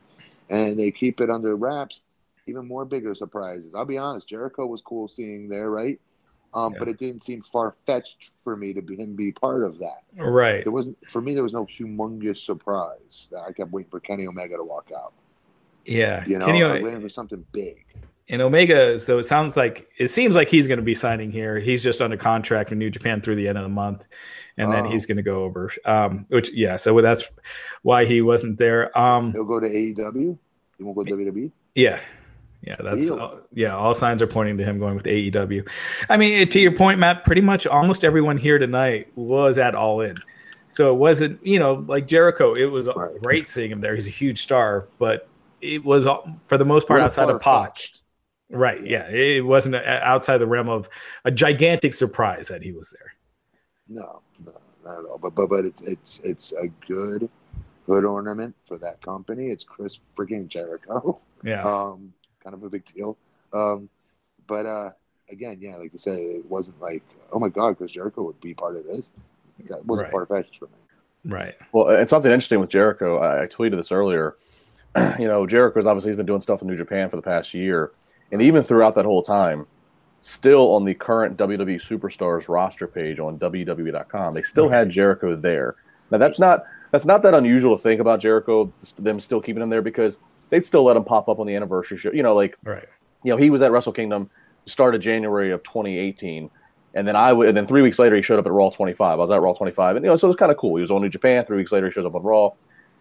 [0.51, 2.03] and they keep it under wraps.
[2.47, 3.75] Even more bigger surprises.
[3.75, 4.29] I'll be honest.
[4.29, 5.99] Jericho was cool seeing there, right?
[6.53, 6.79] Um, yeah.
[6.79, 10.03] But it didn't seem far fetched for me to be him be part of that.
[10.17, 10.63] Right.
[10.63, 11.35] There wasn't for me.
[11.35, 13.33] There was no humongous surprise.
[13.47, 15.15] I kept waiting for Kenny Omega to walk out.
[15.87, 17.85] Yeah, you know, Kenny, I was waiting for something big.
[18.29, 21.59] And Omega, so it sounds like it seems like he's going to be signing here.
[21.59, 24.07] He's just under contract with New Japan through the end of the month,
[24.57, 24.73] and oh.
[24.73, 25.71] then he's going to go over.
[25.85, 27.25] Um, which yeah, so that's
[27.83, 28.97] why he wasn't there.
[28.99, 30.39] Um, He'll go to AEW.
[30.79, 31.51] He won't go to WWE.
[31.75, 32.01] Yeah,
[32.67, 33.77] yeah, that's all, yeah.
[33.77, 35.69] All signs are pointing to him going with AEW.
[36.09, 37.25] I mean, to your point, Matt.
[37.27, 40.17] Pretty much almost everyone here tonight was at All In,
[40.67, 42.55] so it wasn't you know like Jericho.
[42.55, 43.21] It was right.
[43.21, 43.95] great seeing him there.
[43.95, 45.29] He's a huge star, but
[45.61, 46.07] it was
[46.47, 47.81] for the most part outside of Pac.
[48.51, 48.83] Right.
[48.85, 49.09] Yeah.
[49.09, 50.89] It wasn't outside the realm of
[51.25, 53.15] a gigantic surprise that he was there.
[53.89, 54.53] No, no,
[54.85, 55.19] not at all.
[55.19, 57.29] But but but it's it's it's a good
[57.87, 59.49] good ornament for that company.
[59.49, 61.21] It's Chris freaking Jericho.
[61.45, 61.63] Yeah.
[61.63, 63.19] Um, kind of a big deal.
[63.53, 63.91] Um,
[64.47, 64.93] but uh,
[65.31, 68.55] again, yeah, like you said, it wasn't like, oh my God, Chris Jericho would be
[68.55, 69.13] part of this.
[69.69, 70.23] That wasn't right.
[70.23, 71.33] of fetched for me.
[71.33, 71.55] Right.
[71.73, 74.37] Well, and something interesting with Jericho, I, I tweeted this earlier.
[75.19, 77.93] you know, Jericho's obviously he's been doing stuff in New Japan for the past year,
[78.35, 79.65] and even throughout that whole time,
[80.21, 85.77] still on the current WWE Superstars roster page on WWE.com, they still had Jericho there.
[86.11, 89.71] Now that's not that's not that unusual to think about Jericho, them still keeping him
[89.71, 90.19] there because
[90.51, 92.11] they'd still let him pop up on the anniversary show.
[92.11, 92.89] You know, like right.
[93.23, 94.29] You know, he was at Wrestle Kingdom
[94.67, 96.51] started January of 2018,
[96.95, 99.13] and then I w- and then three weeks later he showed up at Raw 25.
[99.13, 100.75] I was at Raw 25, and you know, so it was kind of cool.
[100.75, 101.45] He was on New Japan.
[101.45, 102.51] Three weeks later he shows up on Raw.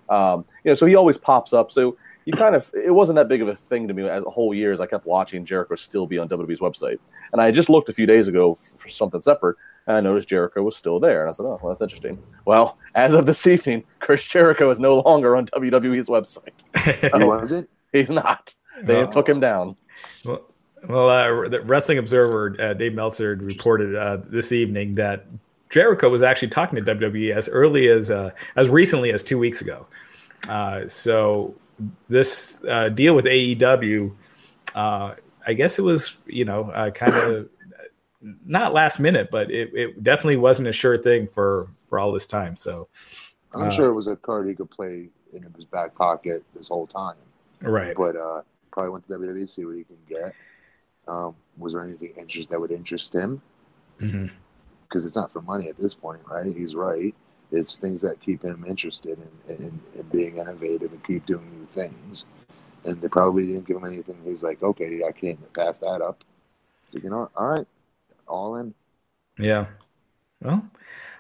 [0.10, 1.72] Um, you know, so he always pops up.
[1.72, 4.30] So you kind of it wasn't that big of a thing to me as a
[4.30, 7.00] whole year as I kept watching Jericho still be on WWE's website.
[7.32, 9.58] And I just looked a few days ago for something separate,
[9.88, 11.22] and I noticed Jericho was still there.
[11.22, 14.80] And I said, "Oh, well, that's interesting." Well, as of this evening, Chris Jericho is
[14.80, 17.12] no longer on WWE's website.
[17.14, 17.70] oh, was it?
[17.92, 18.54] He's not.
[18.84, 19.12] They oh.
[19.12, 19.76] took him down.
[20.26, 20.42] Well,
[20.88, 25.26] well uh, the Wrestling Observer, uh, Dave Meltzer reported uh, this evening that
[25.70, 29.62] Jericho was actually talking to WWE as early as uh, as recently as two weeks
[29.62, 29.88] ago.
[30.48, 31.56] Uh, so
[32.08, 34.12] this uh, deal with AEW,
[34.76, 37.50] I guess it was you know kind of
[38.46, 42.28] not last minute, but it, it definitely wasn't a sure thing for for all this
[42.28, 42.56] time.
[42.56, 42.88] So
[43.56, 46.88] I'm sure it was a card he could play in his back pocket this whole
[46.88, 47.16] time.
[47.62, 47.96] Right.
[47.96, 50.34] But uh, probably went to WWE to see what he can get.
[51.08, 53.42] Um, was there anything interest that would interest him?
[53.98, 54.96] Because mm-hmm.
[54.96, 56.46] it's not for money at this point, right?
[56.46, 57.14] He's right.
[57.54, 61.68] It's things that keep him interested in, in, in being innovative and keep doing new
[61.68, 62.26] things.
[62.84, 64.18] And they probably didn't give him anything.
[64.26, 66.24] He's like, okay, I can't pass that up.
[66.90, 67.68] So, you know, all right,
[68.28, 68.74] all in.
[69.38, 69.68] Yeah.
[70.42, 70.68] Well,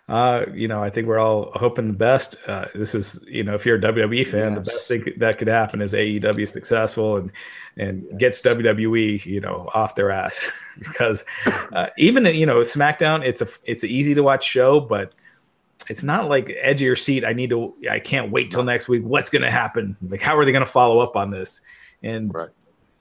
[0.09, 2.35] uh, you know, I think we're all hoping the best.
[2.45, 4.65] Uh, this is, you know, if you're a WWE fan, yes.
[4.65, 7.31] the best thing that could happen is AEW successful and
[7.77, 8.17] and yes.
[8.19, 11.23] gets WWE, you know, off their ass because
[11.71, 15.13] uh, even you know SmackDown, it's a it's an easy to watch show, but
[15.89, 17.25] it's not like edge of your seat.
[17.25, 17.73] I need to.
[17.89, 19.03] I can't wait till next week.
[19.03, 19.97] What's going to happen?
[20.07, 21.61] Like, how are they going to follow up on this?
[22.01, 22.49] And right.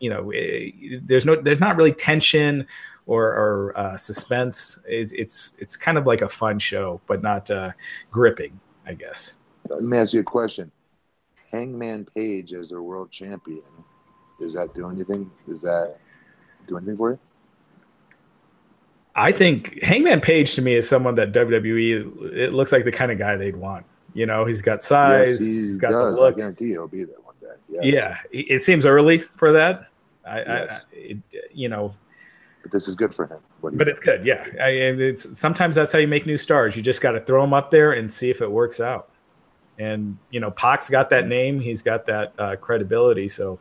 [0.00, 2.66] you know, it, eh, there's no, there's not really tension
[3.06, 4.78] or, or uh, suspense.
[4.86, 7.72] It, it's it's kind of like a fun show, but not uh,
[8.10, 8.58] gripping.
[8.86, 9.34] I guess.
[9.68, 10.70] Let me ask you a question.
[11.50, 13.62] Hangman Page as their world champion.
[14.40, 15.30] Does that do anything?
[15.46, 15.98] Does that
[16.66, 17.18] do anything for you?
[19.14, 22.32] I think Hangman Page to me is someone that WWE.
[22.34, 23.84] It looks like the kind of guy they'd want.
[24.14, 25.30] You know, he's got size.
[25.30, 26.14] yes, he he's got does.
[26.14, 26.34] the look.
[26.34, 27.54] I guarantee he'll be there one day.
[27.68, 27.84] Yes.
[27.84, 29.88] Yeah, it seems early for that.
[30.26, 30.86] I, Yes.
[30.92, 31.18] I, it,
[31.52, 31.94] you know,
[32.62, 33.40] But this is good for him.
[33.60, 33.88] But think?
[33.88, 34.24] it's good.
[34.24, 36.76] Yeah, I, and it's sometimes that's how you make new stars.
[36.76, 39.10] You just got to throw them up there and see if it works out.
[39.78, 41.58] And you know, Pac's got that name.
[41.58, 43.28] He's got that uh, credibility.
[43.28, 43.58] So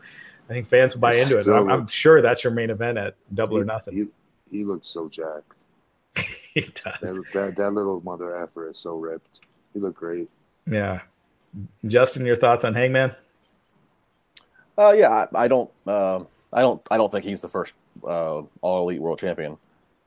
[0.50, 1.48] I think fans will buy into it.
[1.48, 3.98] I'm, I'm sure that's your main event at Double or Nothing.
[3.98, 4.06] He,
[4.52, 5.54] he looks so jacked.
[6.54, 7.00] he does.
[7.02, 9.40] That, that, that little mother effer is so ripped.
[9.74, 10.30] He looked great.
[10.70, 11.02] Yeah.
[11.88, 13.16] Justin, your thoughts on Hangman?
[14.78, 17.74] Uh, yeah, I, I don't, um I don't, I don't think he's the first
[18.06, 19.58] uh, all elite world champion.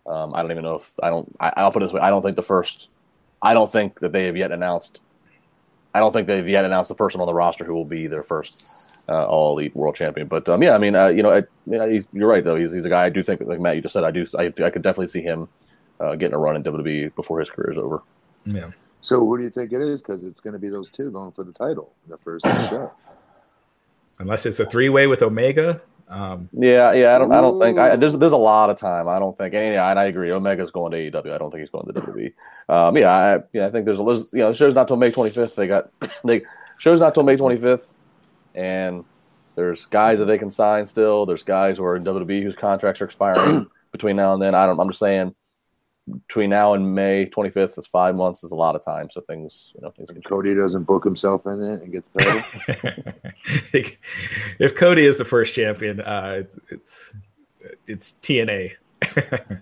[0.06, 1.34] Um, I don't even know if I don't.
[1.40, 2.88] I, I'll put it this way: I don't think the first.
[3.40, 5.00] I don't think that they have yet announced.
[5.94, 8.22] I don't think they've yet announced the person on the roster who will be their
[8.22, 8.64] first
[9.08, 10.26] uh, all elite world champion.
[10.28, 12.56] But um, yeah, I mean, uh, you know, I, yeah, he's, you're right though.
[12.56, 14.52] He's, he's a guy I do think, like Matt, you just said, I do, I,
[14.62, 15.48] I could definitely see him
[16.00, 18.02] uh, getting a run in WWE before his career is over.
[18.44, 18.70] Yeah.
[19.00, 20.00] So who do you think it is?
[20.00, 22.90] Because it's going to be those two going for the title in the first show.
[24.18, 25.80] Unless it's a three way with Omega.
[26.08, 29.08] Um, Yeah, yeah, I don't, I don't think I, there's there's a lot of time.
[29.08, 30.30] I don't think, and yeah, and I agree.
[30.30, 31.34] Omega's going to AEW.
[31.34, 32.32] I don't think he's going to WWE.
[32.68, 34.96] Um, yeah, I, yeah, I think there's a there's, you know, the show's not till
[34.96, 35.54] May 25th.
[35.54, 35.90] They got
[36.24, 36.42] they
[36.78, 37.82] show's not till May 25th,
[38.54, 39.04] and
[39.54, 41.26] there's guys that they can sign still.
[41.26, 44.54] There's guys who are in WWE whose contracts are expiring between now and then.
[44.54, 44.78] I don't.
[44.78, 45.34] I'm just saying
[46.26, 48.44] between now and May 25th, it's five months.
[48.44, 49.08] Is a lot of time.
[49.10, 52.20] So things, you know, things can Cody doesn't book himself in it and get the
[53.72, 53.92] title.
[54.58, 57.14] if Cody is the first champion, uh, it's, it's
[57.86, 58.72] it's TNA.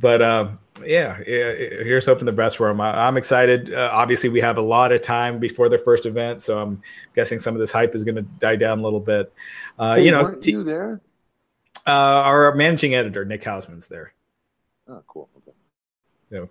[0.00, 2.80] but um, yeah, yeah, here's hoping the best for him.
[2.80, 3.72] I, I'm excited.
[3.72, 6.82] Uh, obviously, we have a lot of time before their first event, so I'm
[7.14, 9.32] guessing some of this hype is going to die down a little bit.
[9.78, 11.00] Uh, Hey, you know, T- you there?
[11.86, 14.12] uh, our managing editor Nick Hausman's there.
[14.88, 15.28] Oh, cool.
[15.36, 15.56] Okay.
[16.28, 16.48] So,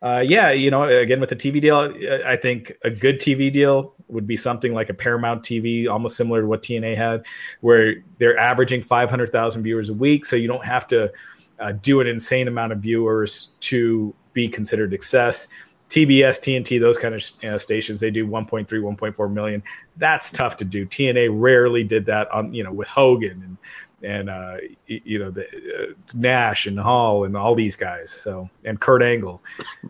[0.00, 3.52] uh, yeah, you know, again with the TV deal, uh, I think a good TV
[3.52, 7.24] deal would be something like a Paramount TV, almost similar to what TNA had,
[7.60, 10.24] where they're averaging 500,000 viewers a week.
[10.24, 11.12] So you don't have to
[11.60, 15.48] uh, do an insane amount of viewers to be considered success.
[15.88, 19.62] TBS, TNT, those kind of uh, stations, they do 1.3, 1.4 million.
[19.98, 20.86] That's tough to do.
[20.86, 23.56] TNA rarely did that on, you know, with Hogan and
[24.02, 28.10] and uh, you know the uh, Nash and Hall and all these guys.
[28.10, 29.42] So and Kurt Angle.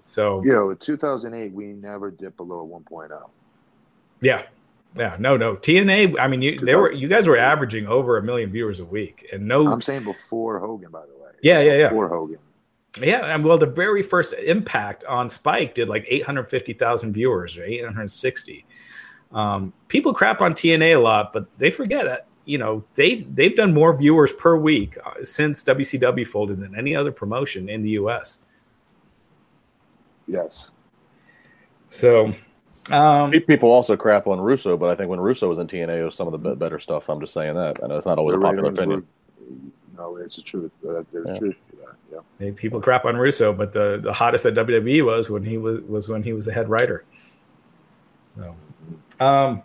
[0.05, 3.31] So Yo, in 2008, we never dipped below 1.0.
[4.21, 4.43] yeah,
[4.97, 6.19] yeah, no, no TNA.
[6.19, 9.29] I mean, you they were you guys were averaging over a million viewers a week,
[9.33, 11.22] and no, I'm saying before Hogan, by the way.
[11.43, 11.89] Yeah, yeah, yeah.
[11.89, 12.39] Before Hogan.
[13.01, 17.13] yeah, and well, the very first Impact on Spike did like eight hundred fifty thousand
[17.13, 18.65] viewers, or eight hundred sixty.
[19.33, 22.25] Um, people crap on TNA a lot, but they forget it.
[22.45, 26.95] You know, they they've done more viewers per week uh, since WCW folded than any
[26.95, 28.39] other promotion in the U.S.
[30.27, 30.73] Yes.
[31.89, 32.33] So,
[32.91, 36.05] um, People also crap on Russo, but I think when Russo was in TNA, it
[36.05, 37.09] was some of the better stuff.
[37.09, 37.83] I'm just saying that.
[37.83, 39.01] I know it's not always a popular opinion.
[39.01, 40.73] were- no, it's the truth.
[40.89, 41.39] Uh, there's Yeah.
[41.39, 41.95] truth to that.
[42.13, 42.19] Yeah.
[42.39, 45.81] Hey, people crap on Russo, but the, the hottest that WWE was when he was
[45.83, 47.05] was when he was the head writer.
[48.39, 48.55] So,
[49.25, 49.63] um,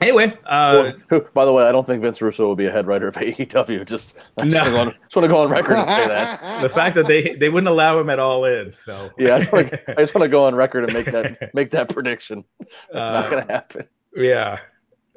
[0.00, 2.86] anyway, uh, Who- by the way, I don't think Vince Russo will be a head
[2.86, 3.84] writer of AEW.
[3.86, 4.62] Just, I just, No.
[4.62, 6.62] want, to go on, just want to go on record and say that.
[6.62, 8.72] the fact that they they wouldn't allow him at all in.
[8.72, 11.54] So Yeah, I just, want to, just want to go on record and make that
[11.54, 12.44] make that prediction.
[12.92, 13.88] That's Uh, not going to happen.
[14.16, 14.58] yeah,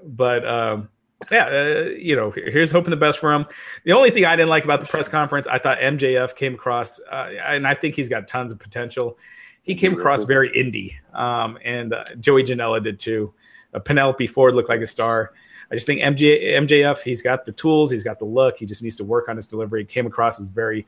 [0.03, 0.89] but um,
[1.31, 3.45] yeah, uh, you know, here's hoping the best for him.
[3.83, 6.99] The only thing I didn't like about the press conference, I thought MJF came across,
[7.11, 9.17] uh, and I think he's got tons of potential.
[9.63, 13.33] He came across very indie, um, and uh, Joey Janela did too.
[13.73, 15.31] Uh, Penelope Ford looked like a star.
[15.71, 18.57] I just think MJ, MJF, he's got the tools, he's got the look.
[18.57, 19.81] He just needs to work on his delivery.
[19.81, 20.85] He came across as very,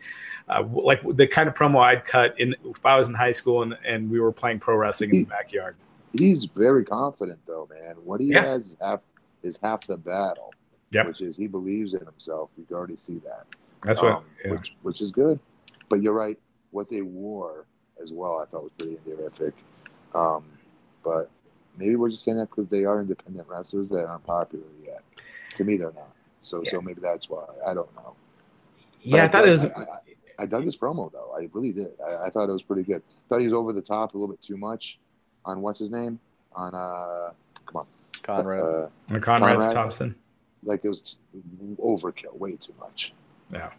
[0.49, 3.63] uh, like the kind of promo I'd cut in if I was in high school
[3.63, 5.75] and, and we were playing pro wrestling in the backyard.
[6.13, 7.95] He's very confident, though, man.
[8.03, 8.45] What he Yeah.
[8.45, 8.99] has half
[9.48, 10.54] is half the battle.
[10.91, 11.08] Yep.
[11.08, 12.50] Which is he believes in himself.
[12.58, 13.45] You can already see that.
[13.82, 14.14] That's what.
[14.14, 14.52] Um, yeah.
[14.52, 15.39] which, which is good.
[15.89, 16.38] But you're right.
[16.72, 17.66] What they wore
[18.02, 19.54] as well, I thought was pretty terrific.
[20.16, 20.45] Um,
[21.04, 21.30] but
[21.78, 25.02] maybe we're just saying that because they are independent wrestlers that aren't popular yet.
[25.56, 26.14] To me, they're not.
[26.41, 27.45] So, so maybe that's why.
[27.66, 28.14] I don't know.
[29.02, 29.66] But Yeah, I thought it was.
[29.66, 31.36] I, I, I dug his promo though.
[31.38, 31.91] I really did.
[32.06, 33.02] I, I thought it was pretty good.
[33.28, 35.00] Thought he was over the top a little bit too much
[35.45, 36.20] on what's his name
[36.56, 37.32] on uh
[37.66, 37.86] come on
[38.28, 38.63] Conrad.
[38.63, 39.73] uh, Conrad, Conrad.
[39.73, 40.15] Thompson.
[40.63, 41.17] like it was
[41.82, 43.13] overkill, way too much.
[43.51, 43.71] Yeah.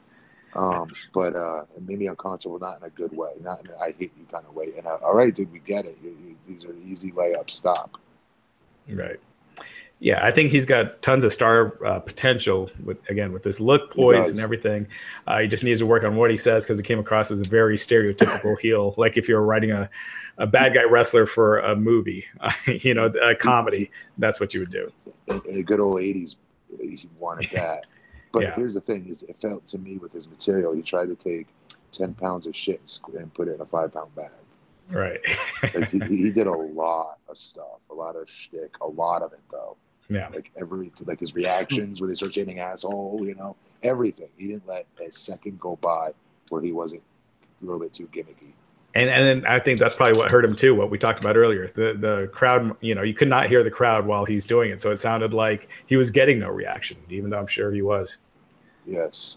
[0.57, 3.77] Um, but uh, it made me uncomfortable, not in a good way, not in a
[3.79, 4.73] I hate you kind of way.
[4.77, 5.99] And uh, all right, dude, we get it.
[6.03, 7.51] You, you, these are easy layups.
[7.51, 7.99] Stop.
[8.89, 9.21] Right.
[10.01, 13.93] Yeah, I think he's got tons of star uh, potential with again with this look,
[13.93, 14.87] poise, and everything.
[15.27, 17.41] Uh, he just needs to work on what he says because he came across as
[17.41, 18.95] a very stereotypical heel.
[18.97, 19.91] Like if you're writing a,
[20.39, 24.61] a bad guy wrestler for a movie, uh, you know, a comedy, that's what you
[24.61, 24.93] would do.
[25.31, 26.37] A, a good old '80s,
[26.79, 27.87] he wanted that.
[28.31, 28.55] But yeah.
[28.55, 31.49] here's the thing: is it felt to me with his material, he tried to take
[31.91, 34.31] ten pounds of shit and put it in a five pound bag.
[34.91, 35.21] Right.
[35.75, 39.33] like he, he did a lot of stuff, a lot of shtick, a lot of
[39.33, 39.77] it though.
[40.09, 40.29] Yeah.
[40.29, 44.29] Like every like his reactions where they start chanting asshole, you know, everything.
[44.37, 46.13] He didn't let a second go by
[46.49, 47.03] where he wasn't
[47.63, 48.53] a little bit too gimmicky.
[48.95, 50.75] And and then I think that's probably what hurt him too.
[50.75, 52.75] What we talked about earlier, the the crowd.
[52.81, 55.35] You know, you could not hear the crowd while he's doing it, so it sounded
[55.35, 58.17] like he was getting no reaction, even though I'm sure he was.
[58.87, 59.37] Yes.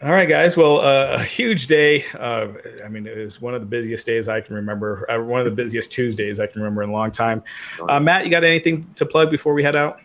[0.00, 0.56] All right, guys.
[0.56, 2.04] Well, uh, a huge day.
[2.16, 2.48] Uh,
[2.84, 5.10] I mean, it was one of the busiest days I can remember.
[5.10, 7.42] Uh, one of the busiest Tuesdays I can remember in a long time.
[7.88, 9.98] Uh, Matt, you got anything to plug before we head out?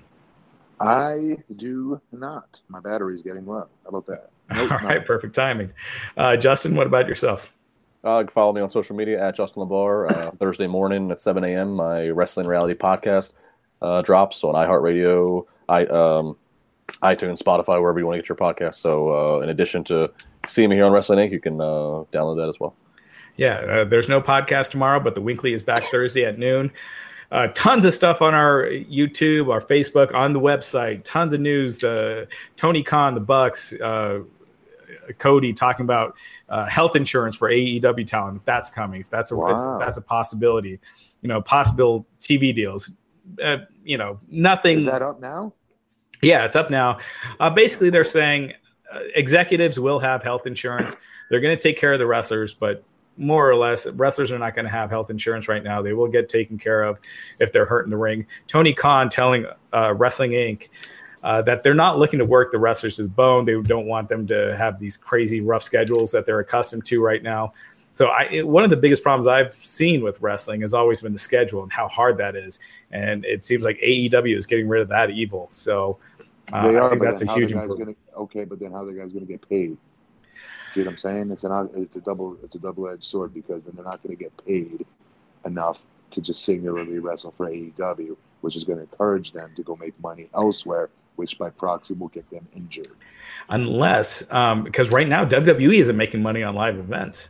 [0.80, 2.60] I do not.
[2.70, 3.68] My battery's getting low.
[3.84, 4.30] How about that?
[4.54, 5.72] Nope, All right, perfect timing.
[6.18, 7.54] Uh, Justin, what about yourself?
[8.04, 10.12] Uh, follow me on social media at Justin LaBar.
[10.12, 11.76] Uh, Thursday morning at 7 a.m.
[11.76, 13.32] My wrestling reality podcast
[13.82, 15.46] uh, drops on iHeartRadio.
[15.70, 16.36] I um,
[17.04, 18.76] iTunes, Spotify, wherever you want to get your podcast.
[18.76, 20.10] So, uh, in addition to
[20.48, 22.76] seeing me here on Wrestling Inc., you can uh, download that as well.
[23.36, 26.72] Yeah, uh, there's no podcast tomorrow, but the weekly is back Thursday at noon.
[27.32, 31.04] Uh, tons of stuff on our YouTube, our Facebook, on the website.
[31.04, 31.80] Tons of news.
[31.80, 34.20] The Tony Khan, the Bucks, uh,
[35.18, 36.16] Cody talking about
[36.50, 38.38] uh, health insurance for AEW talent.
[38.38, 39.74] If that's coming, if that's a wow.
[39.74, 40.80] if that's a possibility,
[41.22, 42.92] you know, possible TV deals.
[43.84, 44.78] you know, nothing.
[44.78, 45.54] Is that up now?
[46.24, 46.98] Yeah, it's up now.
[47.40, 48.54] Uh, basically, they're saying
[48.94, 50.96] uh, executives will have health insurance.
[51.30, 52.84] They're going to take care of the wrestlers, but
[53.18, 55.82] more or less, wrestlers are not going to have health insurance right now.
[55.82, 57.00] They will get taken care of
[57.40, 58.26] if they're hurt in the ring.
[58.48, 60.70] Tony Khan telling uh, Wrestling Inc.
[61.24, 63.46] Uh, that they're not looking to work the wrestlers to the bone.
[63.46, 67.24] They don't want them to have these crazy rough schedules that they're accustomed to right
[67.24, 67.54] now.
[67.94, 71.12] So I, it, one of the biggest problems I've seen with wrestling has always been
[71.12, 72.60] the schedule and how hard that is.
[72.92, 75.48] And it seems like AEW is getting rid of that evil.
[75.52, 76.00] So
[76.52, 77.98] uh, they are, I think that's a huge improvement.
[78.12, 79.78] Gonna, okay, but then how are the guy's going to get paid?
[80.70, 81.30] See what I'm saying?
[81.32, 84.18] It's an it's a double it's a double edged sword because then they're not going
[84.18, 84.84] to get paid
[85.46, 85.82] enough
[86.12, 90.00] to just singularly wrestle for AEW, which is going to encourage them to go make
[90.02, 92.92] money elsewhere, which by proxy will get them injured.
[93.50, 97.30] Unless, um, because right now WWE isn't making money on live events.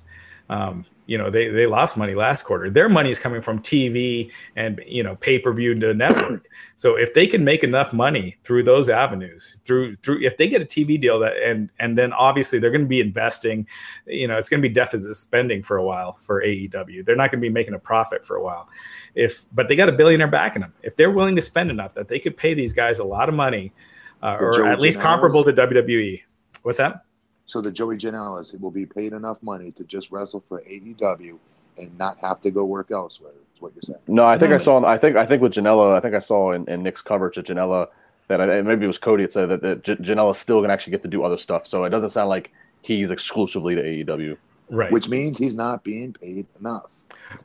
[0.54, 2.70] Um, you know they they lost money last quarter.
[2.70, 6.48] Their money is coming from tv and you know pay-per-view to network.
[6.76, 10.62] So if they can make enough money through those avenues through through if they get
[10.62, 13.68] a tv deal that and and then obviously they're going to be investing
[14.06, 17.32] you know it's going to be deficit spending for a while for aew they're not
[17.32, 18.70] going to be making a profit for a while.
[19.16, 20.74] If but they got a billionaire backing them.
[20.84, 23.36] If they're willing to spend enough that they could pay these guys a lot of
[23.36, 23.74] money
[24.22, 26.22] uh, or at least comparable to wwe
[26.62, 27.04] what's that
[27.46, 31.38] so that Joey Janela will be paid enough money to just wrestle for AEW
[31.78, 33.34] and not have to go work elsewhere.
[33.56, 34.00] Is what you're saying?
[34.08, 34.84] No, I think I saw.
[34.86, 37.46] I think I think with Janela, I think I saw in, in Nick's coverage at
[37.46, 37.88] Janela
[38.28, 41.02] that I, maybe it was Cody that said that, that Janela's still gonna actually get
[41.04, 41.68] to do other stuff.
[41.68, 44.38] So it doesn't sound like he's exclusively to AEW.
[44.70, 44.92] Right.
[44.92, 46.90] Which means he's not being paid enough.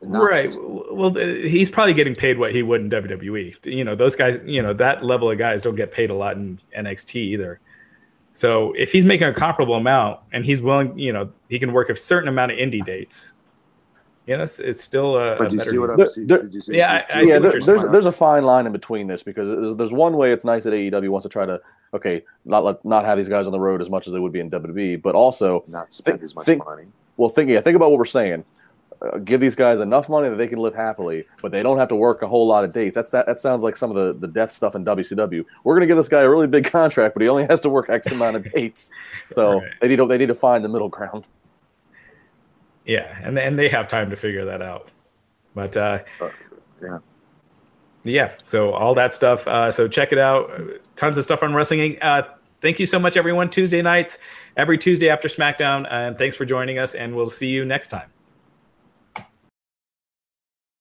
[0.03, 0.23] enough.
[0.23, 0.55] Right.
[0.61, 3.67] Well, he's probably getting paid what he would in WWE.
[3.67, 4.41] You know, those guys.
[4.45, 7.61] You know, that level of guys don't get paid a lot in NXT either.
[8.33, 11.91] So if he's making a comparable amount and he's willing, you know, he can work
[11.91, 13.35] a certain amount of indie dates.
[14.27, 15.37] You know, it's, it's still a.
[15.37, 16.29] But do you see what I'm saying?
[16.69, 17.39] Yeah, I, I yeah.
[17.39, 20.45] There, there's there's a fine line in between this because there's, there's one way it's
[20.45, 21.59] nice that AEW wants to try to
[21.95, 24.33] okay not let not have these guys on the road as much as they would
[24.33, 26.85] be in WWE, but also not spend th- as much think, money.
[27.17, 28.45] Well, think yeah, think about what we're saying
[29.25, 31.95] give these guys enough money that they can live happily, but they don't have to
[31.95, 32.95] work a whole lot of dates.
[32.95, 33.27] That's that.
[33.27, 35.45] That sounds like some of the, the death stuff in WCW.
[35.65, 37.69] We're going to give this guy a really big contract, but he only has to
[37.69, 38.91] work X amount of dates.
[39.35, 39.73] So right.
[39.81, 41.25] they need to they need to find the middle ground.
[42.85, 44.91] Yeah, and and they have time to figure that out.
[45.55, 46.31] But uh, uh,
[46.83, 46.99] yeah,
[48.03, 48.33] yeah.
[48.45, 49.47] So all that stuff.
[49.47, 50.51] Uh, so check it out.
[50.97, 51.99] Tons of stuff on wrestling.
[52.03, 52.23] Uh,
[52.61, 53.49] thank you so much, everyone.
[53.49, 54.19] Tuesday nights,
[54.57, 56.95] every Tuesday after SmackDown, and thanks for joining us.
[56.95, 58.09] And we'll see you next time.